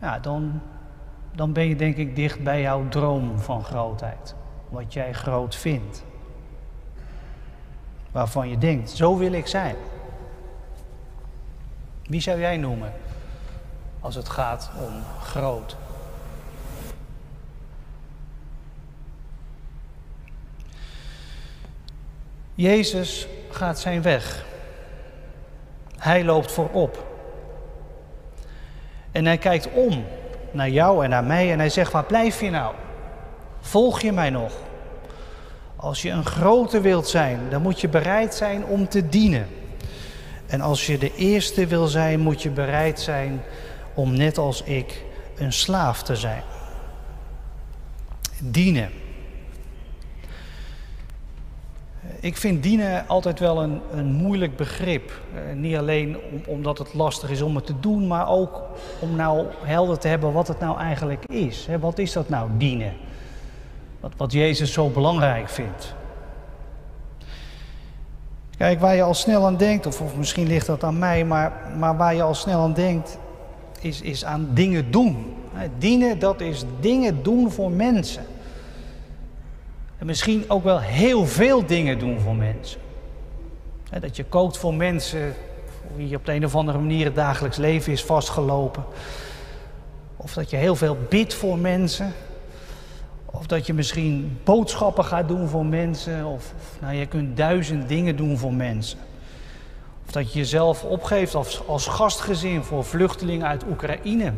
ja, 0.00 0.18
dan, 0.18 0.60
dan 1.36 1.52
ben 1.52 1.68
je 1.68 1.76
denk 1.76 1.96
ik 1.96 2.16
dicht 2.16 2.42
bij 2.42 2.60
jouw 2.60 2.88
droom 2.88 3.38
van 3.38 3.64
grootheid. 3.64 4.34
Wat 4.68 4.92
jij 4.92 5.12
groot 5.12 5.54
vindt. 5.54 6.04
Waarvan 8.10 8.48
je 8.48 8.58
denkt, 8.58 8.90
zo 8.90 9.16
wil 9.16 9.32
ik 9.32 9.46
zijn. 9.46 9.76
Wie 12.06 12.20
zou 12.20 12.40
jij 12.40 12.56
noemen 12.56 12.92
als 14.00 14.14
het 14.14 14.28
gaat 14.28 14.70
om 14.78 15.02
groot? 15.22 15.76
Jezus 22.54 23.28
gaat 23.50 23.78
zijn 23.78 24.02
weg. 24.02 24.44
Hij 25.96 26.24
loopt 26.24 26.52
voorop. 26.52 27.04
En 29.12 29.24
hij 29.24 29.38
kijkt 29.38 29.70
om 29.72 30.04
naar 30.56 30.70
jou 30.70 31.04
en 31.04 31.10
naar 31.10 31.24
mij 31.24 31.52
en 31.52 31.58
hij 31.58 31.68
zegt, 31.68 31.92
waar 31.92 32.04
blijf 32.04 32.40
je 32.40 32.50
nou? 32.50 32.74
Volg 33.60 34.00
je 34.00 34.12
mij 34.12 34.30
nog? 34.30 34.52
Als 35.76 36.02
je 36.02 36.10
een 36.10 36.24
grote 36.24 36.80
wilt 36.80 37.08
zijn, 37.08 37.40
dan 37.50 37.62
moet 37.62 37.80
je 37.80 37.88
bereid 37.88 38.34
zijn 38.34 38.64
om 38.64 38.88
te 38.88 39.08
dienen. 39.08 39.46
En 40.46 40.60
als 40.60 40.86
je 40.86 40.98
de 40.98 41.14
eerste 41.14 41.66
wil 41.66 41.86
zijn, 41.86 42.20
moet 42.20 42.42
je 42.42 42.50
bereid 42.50 43.00
zijn 43.00 43.42
om 43.94 44.16
net 44.16 44.38
als 44.38 44.62
ik 44.62 45.04
een 45.36 45.52
slaaf 45.52 46.02
te 46.02 46.16
zijn. 46.16 46.42
Dienen. 48.38 48.90
Ik 52.20 52.36
vind 52.36 52.62
dienen 52.62 53.08
altijd 53.08 53.38
wel 53.38 53.62
een, 53.62 53.80
een 53.92 54.12
moeilijk 54.12 54.56
begrip. 54.56 55.20
Eh, 55.34 55.56
niet 55.56 55.76
alleen 55.76 56.16
om, 56.16 56.42
omdat 56.46 56.78
het 56.78 56.94
lastig 56.94 57.30
is 57.30 57.42
om 57.42 57.56
het 57.56 57.66
te 57.66 57.80
doen, 57.80 58.06
maar 58.06 58.28
ook 58.28 58.62
om 59.00 59.16
nou 59.16 59.46
helder 59.62 59.98
te 59.98 60.08
hebben 60.08 60.32
wat 60.32 60.48
het 60.48 60.60
nou 60.60 60.78
eigenlijk 60.78 61.24
is. 61.24 61.68
Wat 61.80 61.98
is 61.98 62.12
dat 62.12 62.28
nou, 62.28 62.50
dienen? 62.56 62.92
Wat, 64.00 64.12
wat 64.16 64.32
Jezus 64.32 64.72
zo 64.72 64.88
belangrijk 64.88 65.48
vindt. 65.48 65.94
Kijk, 68.58 68.80
waar 68.80 68.94
je 68.94 69.02
al 69.02 69.14
snel 69.14 69.46
aan 69.46 69.56
denkt, 69.56 69.86
of, 69.86 70.00
of 70.00 70.16
misschien 70.16 70.46
ligt 70.46 70.66
dat 70.66 70.84
aan 70.84 70.98
mij, 70.98 71.24
maar, 71.24 71.52
maar 71.78 71.96
waar 71.96 72.14
je 72.14 72.22
al 72.22 72.34
snel 72.34 72.60
aan 72.60 72.72
denkt, 72.72 73.18
is, 73.80 74.00
is 74.00 74.24
aan 74.24 74.48
dingen 74.52 74.90
doen. 74.90 75.34
Dienen, 75.78 76.18
dat 76.18 76.40
is 76.40 76.64
dingen 76.80 77.22
doen 77.22 77.50
voor 77.50 77.70
mensen. 77.70 78.24
En 79.98 80.06
misschien 80.06 80.50
ook 80.50 80.64
wel 80.64 80.80
heel 80.80 81.26
veel 81.26 81.66
dingen 81.66 81.98
doen 81.98 82.20
voor 82.20 82.34
mensen. 82.34 82.80
Dat 84.00 84.16
je 84.16 84.24
kookt 84.24 84.58
voor 84.58 84.74
mensen 84.74 85.34
wie 85.96 86.16
op 86.16 86.24
de 86.24 86.32
een 86.32 86.44
of 86.44 86.54
andere 86.54 86.78
manier 86.78 87.04
het 87.04 87.14
dagelijks 87.14 87.56
leven 87.56 87.92
is 87.92 88.04
vastgelopen. 88.04 88.84
Of 90.16 90.34
dat 90.34 90.50
je 90.50 90.56
heel 90.56 90.76
veel 90.76 90.96
bidt 91.08 91.34
voor 91.34 91.58
mensen. 91.58 92.12
Of 93.24 93.46
dat 93.46 93.66
je 93.66 93.74
misschien 93.74 94.38
boodschappen 94.44 95.04
gaat 95.04 95.28
doen 95.28 95.48
voor 95.48 95.66
mensen. 95.66 96.24
Of, 96.24 96.52
of 96.58 96.80
nou, 96.80 96.94
je 96.94 97.06
kunt 97.06 97.36
duizend 97.36 97.88
dingen 97.88 98.16
doen 98.16 98.38
voor 98.38 98.52
mensen. 98.52 98.98
Of 100.06 100.12
dat 100.12 100.32
je 100.32 100.38
jezelf 100.38 100.84
opgeeft 100.84 101.34
als, 101.34 101.66
als 101.66 101.86
gastgezin 101.86 102.62
voor 102.62 102.84
vluchtelingen 102.84 103.46
uit 103.46 103.64
Oekraïne. 103.70 104.32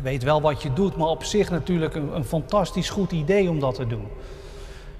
Weet 0.00 0.22
wel 0.22 0.40
wat 0.40 0.62
je 0.62 0.72
doet, 0.72 0.96
maar 0.96 1.08
op 1.08 1.24
zich 1.24 1.50
natuurlijk 1.50 1.94
een, 1.94 2.16
een 2.16 2.24
fantastisch 2.24 2.90
goed 2.90 3.12
idee 3.12 3.48
om 3.48 3.60
dat 3.60 3.74
te 3.74 3.86
doen. 3.86 4.06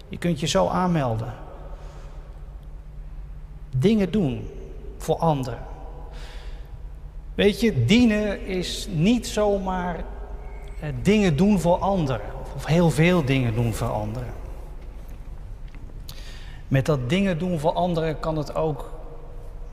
Je 0.09 0.19
kunt 0.19 0.41
je 0.41 0.47
zo 0.47 0.69
aanmelden. 0.69 1.35
Dingen 3.77 4.11
doen 4.11 4.49
voor 4.99 5.17
anderen. 5.17 5.59
Weet 7.35 7.61
je, 7.61 7.85
dienen 7.85 8.47
is 8.47 8.89
niet 8.91 9.27
zomaar 9.27 10.05
eh, 10.81 10.89
dingen 11.03 11.37
doen 11.37 11.61
voor 11.61 11.77
anderen. 11.77 12.27
Of 12.57 12.65
heel 12.65 12.91
veel 12.91 13.25
dingen 13.25 13.55
doen 13.55 13.75
voor 13.75 13.89
anderen. 13.89 14.33
Met 16.69 16.87
dat 16.87 17.09
dingen 17.09 17.39
doen 17.39 17.59
voor 17.59 17.73
anderen 17.73 18.21
kan 18.21 18.37
het 18.37 18.55
ook 18.55 18.93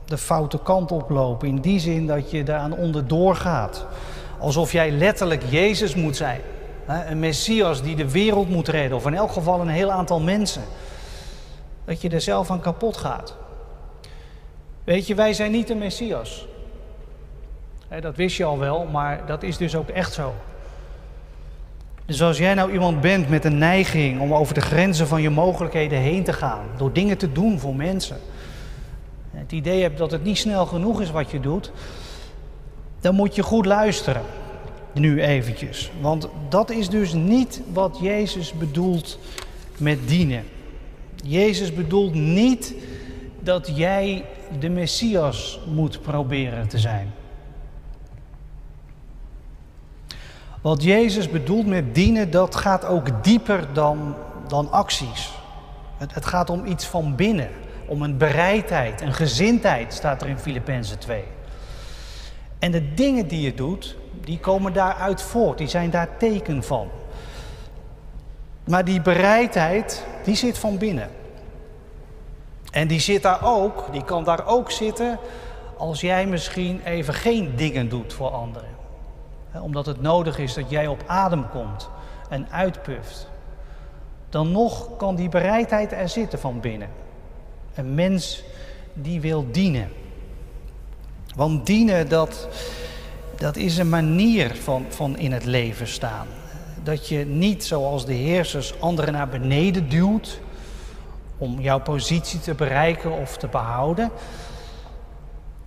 de 0.04 0.18
foute 0.18 0.58
kant 0.58 0.92
oplopen. 0.92 1.48
In 1.48 1.60
die 1.60 1.78
zin 1.78 2.06
dat 2.06 2.30
je 2.30 2.42
daaraan 2.42 2.72
onderdoor 2.72 3.36
gaat. 3.36 3.86
Alsof 4.40 4.72
jij 4.72 4.90
letterlijk 4.90 5.42
Jezus 5.48 5.94
moet 5.94 6.16
zijn. 6.16 6.40
Een 6.86 7.18
Messias 7.18 7.82
die 7.82 7.96
de 7.96 8.10
wereld 8.10 8.48
moet 8.48 8.68
redden, 8.68 8.96
of 8.96 9.06
in 9.06 9.14
elk 9.14 9.32
geval 9.32 9.60
een 9.60 9.68
heel 9.68 9.90
aantal 9.90 10.20
mensen. 10.20 10.62
Dat 11.84 12.00
je 12.00 12.08
er 12.08 12.20
zelf 12.20 12.50
aan 12.50 12.60
kapot 12.60 12.96
gaat. 12.96 13.36
Weet 14.84 15.06
je, 15.06 15.14
wij 15.14 15.32
zijn 15.32 15.50
niet 15.50 15.66
de 15.66 15.74
Messias. 15.74 16.46
Dat 18.00 18.16
wist 18.16 18.36
je 18.36 18.44
al 18.44 18.58
wel, 18.58 18.84
maar 18.84 19.26
dat 19.26 19.42
is 19.42 19.56
dus 19.56 19.76
ook 19.76 19.88
echt 19.88 20.12
zo. 20.12 20.34
Dus 22.06 22.22
als 22.22 22.38
jij 22.38 22.54
nou 22.54 22.72
iemand 22.72 23.00
bent 23.00 23.28
met 23.28 23.44
een 23.44 23.58
neiging 23.58 24.20
om 24.20 24.34
over 24.34 24.54
de 24.54 24.60
grenzen 24.60 25.06
van 25.06 25.22
je 25.22 25.30
mogelijkheden 25.30 25.98
heen 25.98 26.24
te 26.24 26.32
gaan, 26.32 26.64
door 26.76 26.92
dingen 26.92 27.18
te 27.18 27.32
doen 27.32 27.58
voor 27.58 27.74
mensen, 27.74 28.16
het 29.30 29.52
idee 29.52 29.82
hebt 29.82 29.98
dat 29.98 30.10
het 30.10 30.24
niet 30.24 30.38
snel 30.38 30.66
genoeg 30.66 31.00
is 31.00 31.10
wat 31.10 31.30
je 31.30 31.40
doet, 31.40 31.72
dan 33.00 33.14
moet 33.14 33.34
je 33.34 33.42
goed 33.42 33.66
luisteren 33.66 34.22
nu 34.92 35.22
eventjes. 35.22 35.90
Want 36.00 36.28
dat 36.48 36.70
is 36.70 36.88
dus 36.88 37.12
niet 37.12 37.62
wat 37.72 37.98
Jezus 38.00 38.52
bedoelt 38.52 39.18
met 39.78 40.08
dienen. 40.08 40.44
Jezus 41.24 41.74
bedoelt 41.74 42.14
niet 42.14 42.74
dat 43.40 43.76
jij 43.76 44.24
de 44.58 44.68
Messias 44.68 45.60
moet 45.66 46.02
proberen 46.02 46.68
te 46.68 46.78
zijn. 46.78 47.12
Wat 50.60 50.82
Jezus 50.82 51.30
bedoelt 51.30 51.66
met 51.66 51.94
dienen, 51.94 52.30
dat 52.30 52.56
gaat 52.56 52.84
ook 52.84 53.24
dieper 53.24 53.66
dan, 53.72 54.14
dan 54.48 54.70
acties. 54.70 55.30
Het, 55.96 56.14
het 56.14 56.26
gaat 56.26 56.50
om 56.50 56.66
iets 56.66 56.84
van 56.84 57.14
binnen, 57.16 57.48
om 57.86 58.02
een 58.02 58.16
bereidheid, 58.16 59.00
een 59.00 59.12
gezindheid, 59.12 59.94
staat 59.94 60.22
er 60.22 60.28
in 60.28 60.38
Filippenzen 60.38 60.98
2. 60.98 61.22
En 62.60 62.70
de 62.70 62.94
dingen 62.94 63.28
die 63.28 63.40
je 63.40 63.54
doet, 63.54 63.96
die 64.24 64.38
komen 64.38 64.72
daaruit 64.72 65.22
voort, 65.22 65.58
die 65.58 65.68
zijn 65.68 65.90
daar 65.90 66.16
teken 66.16 66.62
van. 66.62 66.88
Maar 68.64 68.84
die 68.84 69.00
bereidheid, 69.00 70.06
die 70.24 70.34
zit 70.34 70.58
van 70.58 70.78
binnen. 70.78 71.10
En 72.70 72.88
die 72.88 73.00
zit 73.00 73.22
daar 73.22 73.44
ook, 73.44 73.92
die 73.92 74.04
kan 74.04 74.24
daar 74.24 74.46
ook 74.46 74.70
zitten 74.70 75.18
als 75.76 76.00
jij 76.00 76.26
misschien 76.26 76.80
even 76.84 77.14
geen 77.14 77.56
dingen 77.56 77.88
doet 77.88 78.12
voor 78.12 78.30
anderen. 78.30 78.68
Omdat 79.62 79.86
het 79.86 80.00
nodig 80.00 80.38
is 80.38 80.54
dat 80.54 80.70
jij 80.70 80.86
op 80.86 81.02
adem 81.06 81.48
komt 81.48 81.88
en 82.28 82.50
uitpuft. 82.50 83.28
Dan 84.28 84.52
nog 84.52 84.96
kan 84.96 85.14
die 85.14 85.28
bereidheid 85.28 85.92
er 85.92 86.08
zitten 86.08 86.38
van 86.38 86.60
binnen. 86.60 86.88
Een 87.74 87.94
mens 87.94 88.42
die 88.92 89.20
wil 89.20 89.46
dienen. 89.50 89.88
Want 91.36 91.66
dienen, 91.66 92.08
dat, 92.08 92.48
dat 93.36 93.56
is 93.56 93.78
een 93.78 93.88
manier 93.88 94.56
van, 94.56 94.84
van 94.88 95.18
in 95.18 95.32
het 95.32 95.44
leven 95.44 95.88
staan. 95.88 96.26
Dat 96.82 97.08
je 97.08 97.26
niet 97.26 97.64
zoals 97.64 98.06
de 98.06 98.12
heersers 98.12 98.80
anderen 98.80 99.12
naar 99.12 99.28
beneden 99.28 99.88
duwt 99.88 100.40
om 101.38 101.60
jouw 101.60 101.80
positie 101.80 102.40
te 102.40 102.54
bereiken 102.54 103.12
of 103.12 103.36
te 103.36 103.46
behouden, 103.46 104.10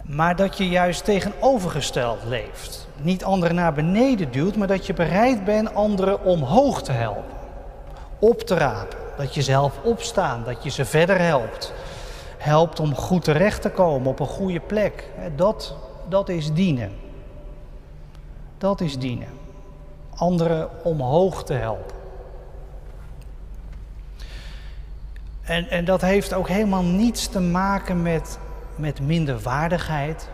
maar 0.04 0.36
dat 0.36 0.58
je 0.58 0.70
juist 0.70 1.04
tegenovergesteld 1.06 2.24
leeft. 2.24 2.88
Niet 3.02 3.24
anderen 3.24 3.56
naar 3.56 3.74
beneden 3.74 4.32
duwt, 4.32 4.56
maar 4.56 4.68
dat 4.68 4.86
je 4.86 4.94
bereid 4.94 5.46
bent 5.46 5.74
anderen 5.74 6.24
omhoog 6.24 6.84
te 6.84 6.92
helpen, 6.92 7.36
op 8.20 8.42
te 8.42 8.56
rapen. 8.56 8.98
Dat 9.18 9.34
je 9.34 9.42
zelf 9.42 9.74
opstaan, 9.84 10.44
dat 10.44 10.64
je 10.64 10.70
ze 10.70 10.86
verder 10.86 11.20
helpt. 11.20 11.74
Helpt 12.44 12.80
om 12.80 12.96
goed 12.96 13.24
terecht 13.24 13.62
te 13.62 13.70
komen 13.70 14.08
op 14.08 14.20
een 14.20 14.26
goede 14.26 14.60
plek. 14.60 15.10
Dat, 15.36 15.76
dat 16.10 16.30
is 16.30 16.54
dienen. 16.54 16.92
Dat 18.58 18.82
is 18.82 19.00
dienen. 19.00 19.28
Anderen 20.16 20.70
omhoog 20.84 21.44
te 21.44 21.54
helpen. 21.54 21.96
En, 25.42 25.70
en 25.70 25.86
dat 25.86 26.02
heeft 26.02 26.34
ook 26.34 26.48
helemaal 26.48 26.84
niets 26.84 27.28
te 27.28 27.40
maken 27.40 28.02
met, 28.02 28.40
met 28.76 29.02
minderwaardigheid. 29.02 30.30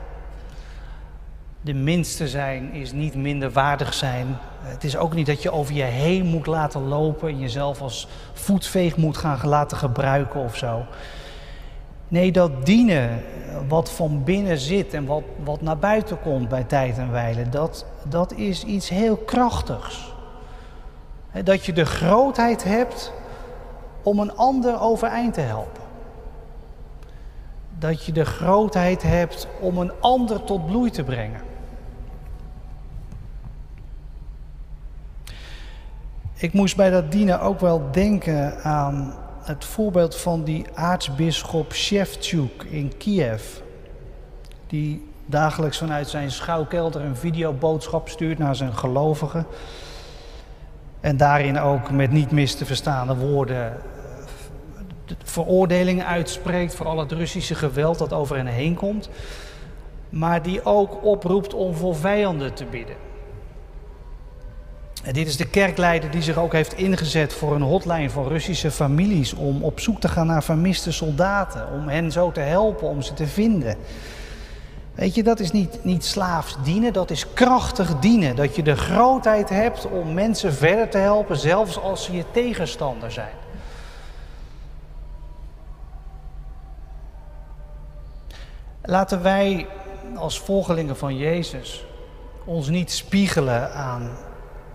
De 1.62 1.74
minste 1.74 2.28
zijn 2.28 2.74
is 2.74 2.91
niet 2.91 3.15
minderwaardig 3.15 3.93
zijn. 3.93 4.38
Het 4.62 4.84
is 4.84 4.98
ook 4.98 5.13
niet 5.13 5.26
dat 5.26 5.41
je 5.41 5.52
over 5.52 5.74
je 5.74 5.84
heen 5.84 6.26
moet 6.26 6.45
laten 6.45 6.88
lopen 6.88 7.30
en 7.30 7.39
jezelf 7.39 7.82
als 7.82 8.08
voetveeg 8.34 8.98
moet 8.98 9.17
gaan 9.17 9.39
laten 9.43 9.78
gebruiken 9.78 10.39
of 10.39 10.58
zo. 10.58 10.86
Nee, 12.10 12.32
dat 12.32 12.65
dienen, 12.65 13.24
wat 13.67 13.91
van 13.91 14.24
binnen 14.24 14.58
zit 14.58 14.93
en 14.93 15.06
wat, 15.06 15.24
wat 15.43 15.62
naar 15.62 15.78
buiten 15.78 16.22
komt 16.22 16.50
bij 16.50 16.63
tijd 16.63 16.98
en 16.98 17.12
wijle, 17.12 17.50
dat, 17.50 17.86
dat 18.04 18.34
is 18.34 18.63
iets 18.63 18.89
heel 18.89 19.17
krachtigs. 19.17 20.13
Dat 21.43 21.65
je 21.65 21.74
de 21.74 21.86
grootheid 21.86 22.63
hebt 22.63 23.13
om 24.04 24.19
een 24.19 24.36
ander 24.36 24.80
overeind 24.80 25.34
te 25.34 25.41
helpen. 25.41 25.82
Dat 27.78 28.06
je 28.06 28.12
de 28.12 28.26
grootheid 28.26 29.04
hebt 29.04 29.48
om 29.60 29.78
een 29.78 29.91
ander 30.00 30.43
tot 30.43 30.65
bloei 30.65 30.89
te 30.89 31.04
brengen. 31.04 31.41
Ik 36.36 36.54
moest 36.54 36.76
bij 36.76 36.89
dat 36.89 37.12
dienen 37.12 37.41
ook 37.41 37.60
wel 37.60 37.91
denken 37.91 38.63
aan 38.63 39.13
het 39.50 39.66
voorbeeld 39.66 40.16
van 40.16 40.44
die 40.44 40.66
aartsbisschop 40.74 41.74
Shevchuk 41.74 42.64
in 42.70 42.98
Kiev. 42.98 43.44
Die 44.68 45.08
dagelijks 45.26 45.78
vanuit 45.78 46.10
zijn 46.10 46.32
schouwkelder 46.32 47.02
een 47.02 47.16
videoboodschap 47.16 48.10
stuurt 48.10 48.38
naar 48.38 48.56
zijn 48.56 48.76
gelovigen. 48.76 49.46
En 51.00 51.18
daarin 51.18 51.60
ook 51.60 51.92
met 51.92 52.12
niet 52.12 52.32
mis 52.32 52.56
te 52.56 52.66
verstaande 52.66 53.16
woorden 53.16 53.74
eh, 53.74 55.16
veroordelingen 55.24 56.06
uitspreekt 56.06 56.76
voor 56.76 56.86
al 56.86 57.00
het 57.00 57.12
Russische 57.12 57.56
geweld 57.56 57.98
dat 57.98 58.14
over 58.14 58.36
hen 58.36 58.48
heen 58.48 58.76
komt. 58.76 59.10
Maar 60.10 60.42
die 60.42 60.66
ook 60.66 61.04
oproept 61.04 61.54
om 61.54 61.74
voor 61.74 61.96
vijanden 61.96 62.54
te 62.54 62.66
bidden. 62.66 63.09
En 65.04 65.14
dit 65.14 65.28
is 65.28 65.38
de 65.38 65.50
kerkleider 65.50 66.12
die 66.12 66.22
zich 66.22 66.38
ook 66.38 66.54
heeft 66.54 66.74
ingezet 66.74 67.34
voor 67.34 67.56
een 67.56 67.62
hotline 67.62 68.10
voor 68.10 68.28
Russische 68.28 68.72
families. 68.72 69.34
Om 69.34 69.64
op 69.64 69.80
zoek 69.80 70.00
te 70.00 70.08
gaan 70.08 70.28
naar 70.28 70.44
vermiste 70.44 70.92
soldaten. 70.92 71.72
Om 71.72 71.88
hen 71.88 72.12
zo 72.12 72.32
te 72.32 72.40
helpen, 72.40 72.88
om 72.88 73.02
ze 73.02 73.14
te 73.14 73.28
vinden. 73.28 73.76
Weet 74.96 75.16
je, 75.16 75.24
dat 75.24 75.40
is 75.40 75.52
niet, 75.52 75.84
niet 75.84 76.06
slaafs 76.06 76.58
dienen, 76.64 76.94
dat 76.94 77.12
is 77.12 77.34
krachtig 77.34 78.00
dienen. 78.00 78.36
Dat 78.36 78.56
je 78.56 78.64
de 78.64 78.76
grootheid 78.76 79.50
hebt 79.50 79.86
om 79.86 80.14
mensen 80.14 80.54
verder 80.54 80.90
te 80.90 80.98
helpen, 80.98 81.38
zelfs 81.38 81.80
als 81.80 82.04
ze 82.04 82.16
je 82.16 82.24
tegenstander 82.32 83.12
zijn. 83.12 83.34
Laten 88.82 89.22
wij 89.22 89.68
als 90.16 90.40
volgelingen 90.40 90.98
van 90.98 91.18
Jezus 91.18 91.86
ons 92.46 92.68
niet 92.68 92.92
spiegelen 92.92 93.74
aan 93.74 94.10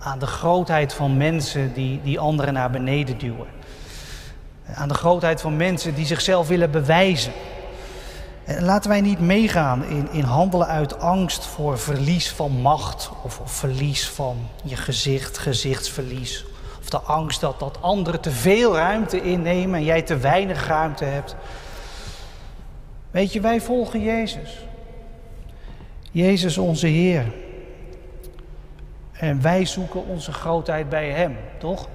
aan 0.05 0.19
de 0.19 0.27
grootheid 0.27 0.93
van 0.93 1.17
mensen 1.17 1.73
die, 1.73 2.01
die 2.03 2.19
anderen 2.19 2.55
naar 2.55 2.71
beneden 2.71 3.19
duwen. 3.19 3.47
Aan 4.75 4.89
de 4.89 4.95
grootheid 4.95 5.41
van 5.41 5.57
mensen 5.57 5.95
die 5.95 6.07
zichzelf 6.07 6.49
willen 6.49 6.71
bewijzen. 6.71 7.33
En 8.45 8.65
laten 8.65 8.91
wij 8.91 9.01
niet 9.01 9.21
meegaan 9.21 9.85
in, 9.85 10.09
in 10.11 10.23
handelen 10.25 10.67
uit 10.67 10.99
angst 10.99 11.47
voor 11.47 11.79
verlies 11.79 12.31
van 12.31 12.51
macht 12.53 13.11
of, 13.23 13.41
of 13.41 13.53
verlies 13.53 14.09
van 14.09 14.37
je 14.65 14.77
gezicht, 14.77 15.39
gezichtsverlies. 15.39 16.45
Of 16.81 16.89
de 16.89 17.01
angst 17.01 17.41
dat, 17.41 17.59
dat 17.59 17.79
anderen 17.81 18.21
te 18.21 18.31
veel 18.31 18.77
ruimte 18.77 19.23
innemen 19.23 19.75
en 19.75 19.85
jij 19.85 20.03
te 20.03 20.17
weinig 20.17 20.67
ruimte 20.67 21.05
hebt. 21.05 21.37
Weet 23.11 23.33
je, 23.33 23.41
wij 23.41 23.61
volgen 23.61 24.03
Jezus. 24.03 24.59
Jezus 26.11 26.59
onze 26.59 26.87
Heer. 26.87 27.44
En 29.25 29.43
wij 29.43 29.65
zoeken 29.65 30.07
onze 30.07 30.33
grootheid 30.33 30.89
bij 30.89 31.11
Hem, 31.11 31.37
toch? 31.59 31.89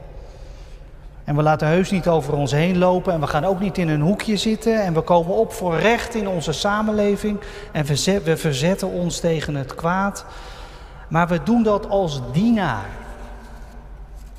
En 1.23 1.35
we 1.35 1.41
laten 1.41 1.67
heus 1.67 1.91
niet 1.91 2.07
over 2.07 2.33
ons 2.33 2.51
heen 2.51 2.77
lopen 2.77 3.13
en 3.13 3.19
we 3.19 3.27
gaan 3.27 3.45
ook 3.45 3.59
niet 3.59 3.77
in 3.77 3.89
een 3.89 4.01
hoekje 4.01 4.37
zitten 4.37 4.83
en 4.83 4.93
we 4.93 5.01
komen 5.01 5.35
op 5.35 5.53
voor 5.53 5.79
recht 5.79 6.15
in 6.15 6.27
onze 6.27 6.51
samenleving 6.51 7.39
en 7.71 7.85
we 8.23 8.37
verzetten 8.37 8.87
ons 8.87 9.19
tegen 9.19 9.55
het 9.55 9.75
kwaad. 9.75 10.25
Maar 11.07 11.27
we 11.27 11.43
doen 11.43 11.63
dat 11.63 11.89
als 11.89 12.21
dienaar 12.31 12.89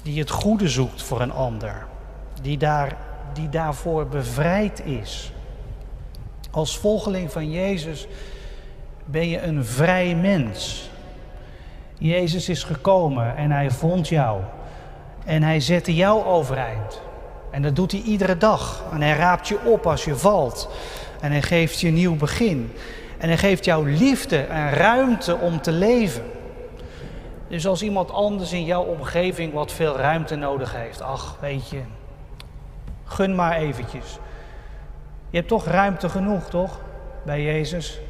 die 0.03 0.19
het 0.19 0.31
goede 0.31 0.69
zoekt 0.69 1.03
voor 1.03 1.21
een 1.21 1.33
ander, 1.33 1.87
die, 2.43 2.59
daar, 2.59 2.97
die 3.33 3.49
daarvoor 3.49 4.07
bevrijd 4.07 4.85
is. 4.85 5.33
Als 6.51 6.79
volgeling 6.79 7.33
van 7.33 7.51
Jezus 7.51 8.07
ben 9.05 9.29
je 9.29 9.43
een 9.43 9.65
vrij 9.65 10.15
mens. 10.15 10.90
Jezus 12.01 12.49
is 12.49 12.65
gekomen 12.65 13.37
en 13.37 13.51
hij 13.51 13.71
vond 13.71 14.09
jou. 14.09 14.41
En 15.25 15.43
hij 15.43 15.61
zette 15.61 15.95
jou 15.95 16.25
overeind. 16.25 17.01
En 17.51 17.63
dat 17.63 17.77
doet 17.77 17.93
hij 17.93 18.01
iedere 18.01 18.37
dag. 18.37 18.83
En 18.93 19.03
hij 19.03 19.17
raapt 19.17 19.49
je 19.49 19.59
op 19.65 19.87
als 19.87 20.05
je 20.05 20.17
valt. 20.17 20.71
En 21.21 21.31
hij 21.31 21.43
geeft 21.43 21.81
je 21.81 21.89
een 21.89 21.95
nieuw 21.95 22.17
begin. 22.17 22.73
En 23.19 23.29
hij 23.29 23.39
geeft 23.39 23.65
jou 23.65 23.91
liefde 23.91 24.37
en 24.37 24.71
ruimte 24.71 25.37
om 25.37 25.61
te 25.61 25.73
leven. 25.73 26.25
Dus 27.49 27.67
als 27.67 27.83
iemand 27.83 28.11
anders 28.11 28.53
in 28.53 28.65
jouw 28.65 28.83
omgeving 28.83 29.53
wat 29.53 29.73
veel 29.73 29.97
ruimte 29.97 30.37
nodig 30.37 30.75
heeft, 30.75 31.03
ach, 31.03 31.37
weet 31.41 31.69
je, 31.69 31.81
gun 33.05 33.35
maar 33.35 33.57
eventjes. 33.57 34.19
Je 35.31 35.37
hebt 35.37 35.49
toch 35.49 35.65
ruimte 35.65 36.09
genoeg, 36.09 36.49
toch? 36.49 36.81
Bij 37.25 37.43
Jezus. 37.43 38.01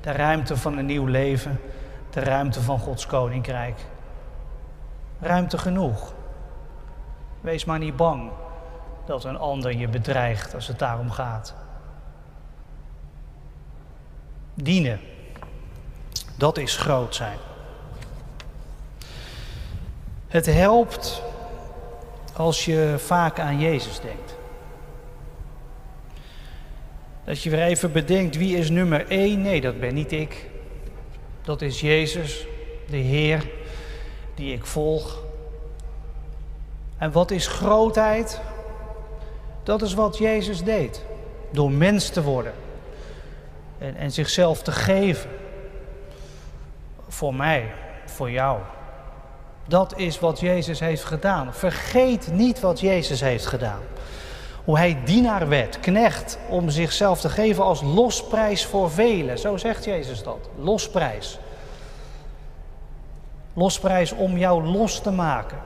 De 0.00 0.12
ruimte 0.12 0.56
van 0.56 0.78
een 0.78 0.86
nieuw 0.86 1.06
leven 1.06 1.60
de 2.12 2.20
ruimte 2.20 2.60
van 2.60 2.78
Gods 2.78 3.06
koninkrijk. 3.06 3.80
Ruimte 5.20 5.58
genoeg. 5.58 6.14
Wees 7.40 7.64
maar 7.64 7.78
niet 7.78 7.96
bang 7.96 8.30
dat 9.06 9.24
een 9.24 9.38
ander 9.38 9.76
je 9.76 9.88
bedreigt 9.88 10.54
als 10.54 10.68
het 10.68 10.78
daarom 10.78 11.10
gaat. 11.10 11.54
Dienen, 14.54 15.00
dat 16.36 16.58
is 16.58 16.76
groot 16.76 17.14
zijn. 17.14 17.38
Het 20.28 20.46
helpt 20.46 21.22
als 22.36 22.64
je 22.64 22.94
vaak 22.98 23.40
aan 23.40 23.58
Jezus 23.58 24.00
denkt. 24.00 24.36
Dat 27.24 27.42
je 27.42 27.50
weer 27.50 27.62
even 27.62 27.92
bedenkt 27.92 28.36
wie 28.36 28.56
is 28.56 28.70
nummer 28.70 29.06
één. 29.08 29.42
Nee, 29.42 29.60
dat 29.60 29.80
ben 29.80 29.94
niet 29.94 30.12
ik. 30.12 30.50
Dat 31.42 31.62
is 31.62 31.80
Jezus, 31.80 32.46
de 32.88 32.96
Heer, 32.96 33.50
die 34.34 34.52
ik 34.54 34.66
volg. 34.66 35.22
En 36.98 37.12
wat 37.12 37.30
is 37.30 37.46
grootheid? 37.46 38.40
Dat 39.62 39.82
is 39.82 39.94
wat 39.94 40.18
Jezus 40.18 40.64
deed. 40.64 41.04
Door 41.50 41.70
mens 41.70 42.08
te 42.08 42.22
worden. 42.22 42.52
En, 43.78 43.96
en 43.96 44.12
zichzelf 44.12 44.62
te 44.62 44.72
geven. 44.72 45.30
Voor 47.08 47.34
mij, 47.34 47.72
voor 48.04 48.30
jou. 48.30 48.58
Dat 49.66 49.98
is 49.98 50.18
wat 50.18 50.40
Jezus 50.40 50.80
heeft 50.80 51.04
gedaan. 51.04 51.54
Vergeet 51.54 52.32
niet 52.32 52.60
wat 52.60 52.80
Jezus 52.80 53.20
heeft 53.20 53.46
gedaan. 53.46 53.80
Hoe 54.64 54.78
hij 54.78 54.98
dienaar 55.04 55.48
werd, 55.48 55.80
knecht, 55.80 56.38
om 56.48 56.70
zichzelf 56.70 57.20
te 57.20 57.28
geven 57.28 57.64
als 57.64 57.82
losprijs 57.82 58.66
voor 58.66 58.90
velen. 58.90 59.38
Zo 59.38 59.56
zegt 59.56 59.84
Jezus 59.84 60.22
dat. 60.22 60.48
Losprijs. 60.56 61.38
Losprijs 63.54 64.12
om 64.12 64.38
jou 64.38 64.64
los 64.64 65.00
te 65.00 65.10
maken. 65.10 65.58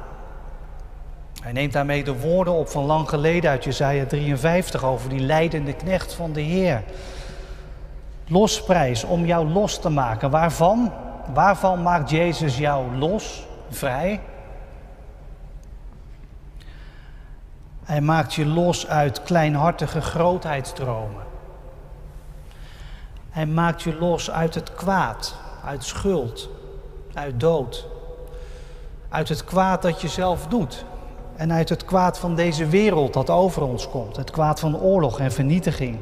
Hij 1.42 1.52
neemt 1.52 1.72
daarmee 1.72 2.04
de 2.04 2.20
woorden 2.20 2.54
op 2.54 2.68
van 2.68 2.84
lang 2.84 3.08
geleden 3.08 3.50
uit 3.50 3.64
Jezaja 3.64 4.06
53 4.06 4.84
over 4.84 5.08
die 5.08 5.20
leidende 5.20 5.72
knecht 5.72 6.14
van 6.14 6.32
de 6.32 6.40
Heer. 6.40 6.82
Losprijs 8.28 9.04
om 9.04 9.24
jou 9.24 9.48
los 9.48 9.78
te 9.78 9.88
maken. 9.88 10.30
Waarvan? 10.30 10.92
Waarvan 11.34 11.82
maakt 11.82 12.10
Jezus 12.10 12.58
jou 12.58 12.96
los, 12.96 13.46
vrij? 13.70 14.20
Hij 17.86 18.00
maakt 18.00 18.34
je 18.34 18.46
los 18.46 18.86
uit 18.86 19.22
kleinhartige 19.22 20.00
grootheidsdromen. 20.00 21.22
Hij 23.30 23.46
maakt 23.46 23.82
je 23.82 23.96
los 23.98 24.30
uit 24.30 24.54
het 24.54 24.74
kwaad, 24.74 25.34
uit 25.64 25.84
schuld, 25.84 26.50
uit 27.14 27.40
dood. 27.40 27.86
Uit 29.08 29.28
het 29.28 29.44
kwaad 29.44 29.82
dat 29.82 30.00
je 30.00 30.08
zelf 30.08 30.46
doet. 30.46 30.84
en 31.36 31.52
uit 31.52 31.68
het 31.68 31.84
kwaad 31.84 32.18
van 32.18 32.34
deze 32.34 32.66
wereld 32.66 33.12
dat 33.12 33.30
over 33.30 33.62
ons 33.62 33.88
komt, 33.88 34.16
het 34.16 34.30
kwaad 34.30 34.60
van 34.60 34.76
oorlog 34.76 35.20
en 35.20 35.32
vernietiging. 35.32 35.98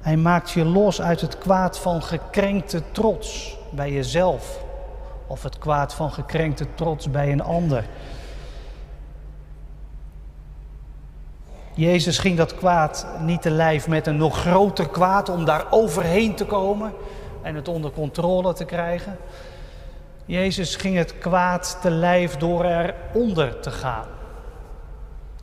Hij 0.00 0.16
maakt 0.16 0.50
je 0.50 0.64
los 0.64 1.02
uit 1.02 1.20
het 1.20 1.38
kwaad 1.38 1.78
van 1.78 2.02
gekrenkte 2.02 2.82
trots 2.92 3.58
bij 3.70 3.92
jezelf 3.92 4.58
of 5.26 5.42
het 5.42 5.58
kwaad 5.58 5.94
van 5.94 6.12
gekrenkte 6.12 6.66
trots 6.74 7.10
bij 7.10 7.32
een 7.32 7.42
ander. 7.42 7.84
Jezus 11.74 12.18
ging 12.18 12.36
dat 12.36 12.54
kwaad 12.54 13.06
niet 13.20 13.42
te 13.42 13.50
lijf 13.50 13.88
met 13.88 14.06
een 14.06 14.16
nog 14.16 14.40
groter 14.40 14.88
kwaad 14.88 15.28
om 15.28 15.44
daar 15.44 15.66
overheen 15.70 16.34
te 16.34 16.44
komen 16.44 16.92
en 17.42 17.54
het 17.54 17.68
onder 17.68 17.90
controle 17.90 18.52
te 18.52 18.64
krijgen. 18.64 19.16
Jezus 20.24 20.76
ging 20.76 20.96
het 20.96 21.18
kwaad 21.18 21.78
te 21.80 21.90
lijf 21.90 22.36
door 22.36 22.64
eronder 22.64 23.60
te 23.60 23.70
gaan. 23.70 24.06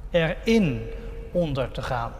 Erin 0.09 0.89
onder 1.31 1.71
te 1.71 1.81
gaan. 1.81 2.11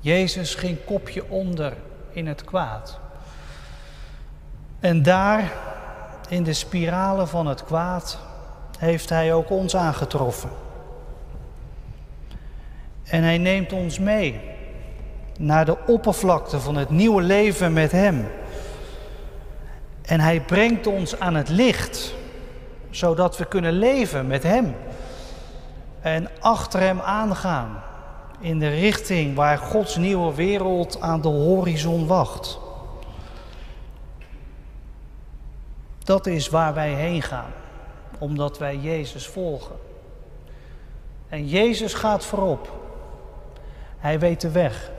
Jezus 0.00 0.54
ging 0.54 0.84
kopje 0.84 1.30
onder 1.30 1.72
in 2.10 2.26
het 2.26 2.44
kwaad. 2.44 2.98
En 4.80 5.02
daar, 5.02 5.52
in 6.28 6.42
de 6.42 6.52
spiralen 6.52 7.28
van 7.28 7.46
het 7.46 7.64
kwaad, 7.64 8.18
heeft 8.78 9.08
Hij 9.08 9.32
ook 9.32 9.50
ons 9.50 9.76
aangetroffen. 9.76 10.50
En 13.08 13.22
Hij 13.22 13.38
neemt 13.38 13.72
ons 13.72 13.98
mee 13.98 14.40
naar 15.38 15.64
de 15.64 15.76
oppervlakte 15.86 16.60
van 16.60 16.76
het 16.76 16.90
nieuwe 16.90 17.22
leven 17.22 17.72
met 17.72 17.92
Hem. 17.92 18.28
En 20.02 20.20
Hij 20.20 20.40
brengt 20.40 20.86
ons 20.86 21.20
aan 21.20 21.34
het 21.34 21.48
licht, 21.48 22.14
zodat 22.90 23.36
we 23.36 23.44
kunnen 23.44 23.72
leven 23.72 24.26
met 24.26 24.42
Hem. 24.42 24.74
En 26.00 26.28
achter 26.40 26.80
Hem 26.80 27.00
aangaan 27.00 27.82
in 28.40 28.58
de 28.58 28.68
richting 28.68 29.34
waar 29.34 29.58
Gods 29.58 29.96
nieuwe 29.96 30.34
wereld 30.34 31.00
aan 31.00 31.20
de 31.20 31.28
horizon 31.28 32.06
wacht. 32.06 32.58
Dat 35.98 36.26
is 36.26 36.48
waar 36.48 36.74
wij 36.74 36.92
heen 36.92 37.22
gaan, 37.22 37.52
omdat 38.18 38.58
wij 38.58 38.76
Jezus 38.76 39.26
volgen. 39.26 39.76
En 41.28 41.48
Jezus 41.48 41.94
gaat 41.94 42.24
voorop. 42.24 42.77
Hij 43.98 44.18
weet 44.18 44.40
de 44.40 44.50
weg. 44.50 44.90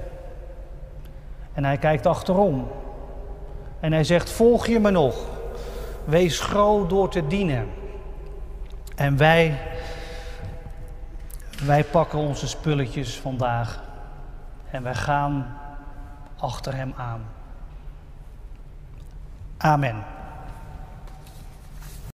En 1.54 1.64
hij 1.64 1.78
kijkt 1.78 2.06
achterom. 2.06 2.68
En 3.80 3.92
hij 3.92 4.04
zegt: 4.04 4.30
Volg 4.30 4.68
je 4.68 4.80
me 4.80 4.92
nog? 4.92 5.16
Wees 6.06 6.40
groot 6.40 6.90
door 6.90 7.10
te 7.10 7.28
dienen. 7.28 7.70
En 8.96 9.18
wij, 9.18 9.58
wij 11.64 11.84
pakken 11.84 12.20
onze 12.20 12.48
spulletjes 12.48 13.20
vandaag 13.20 13.84
en 14.72 14.84
wij 14.84 14.96
gaan 14.96 15.58
achter 16.38 16.76
hem 16.76 16.94
aan. 16.98 17.26
Amen. 19.58 20.04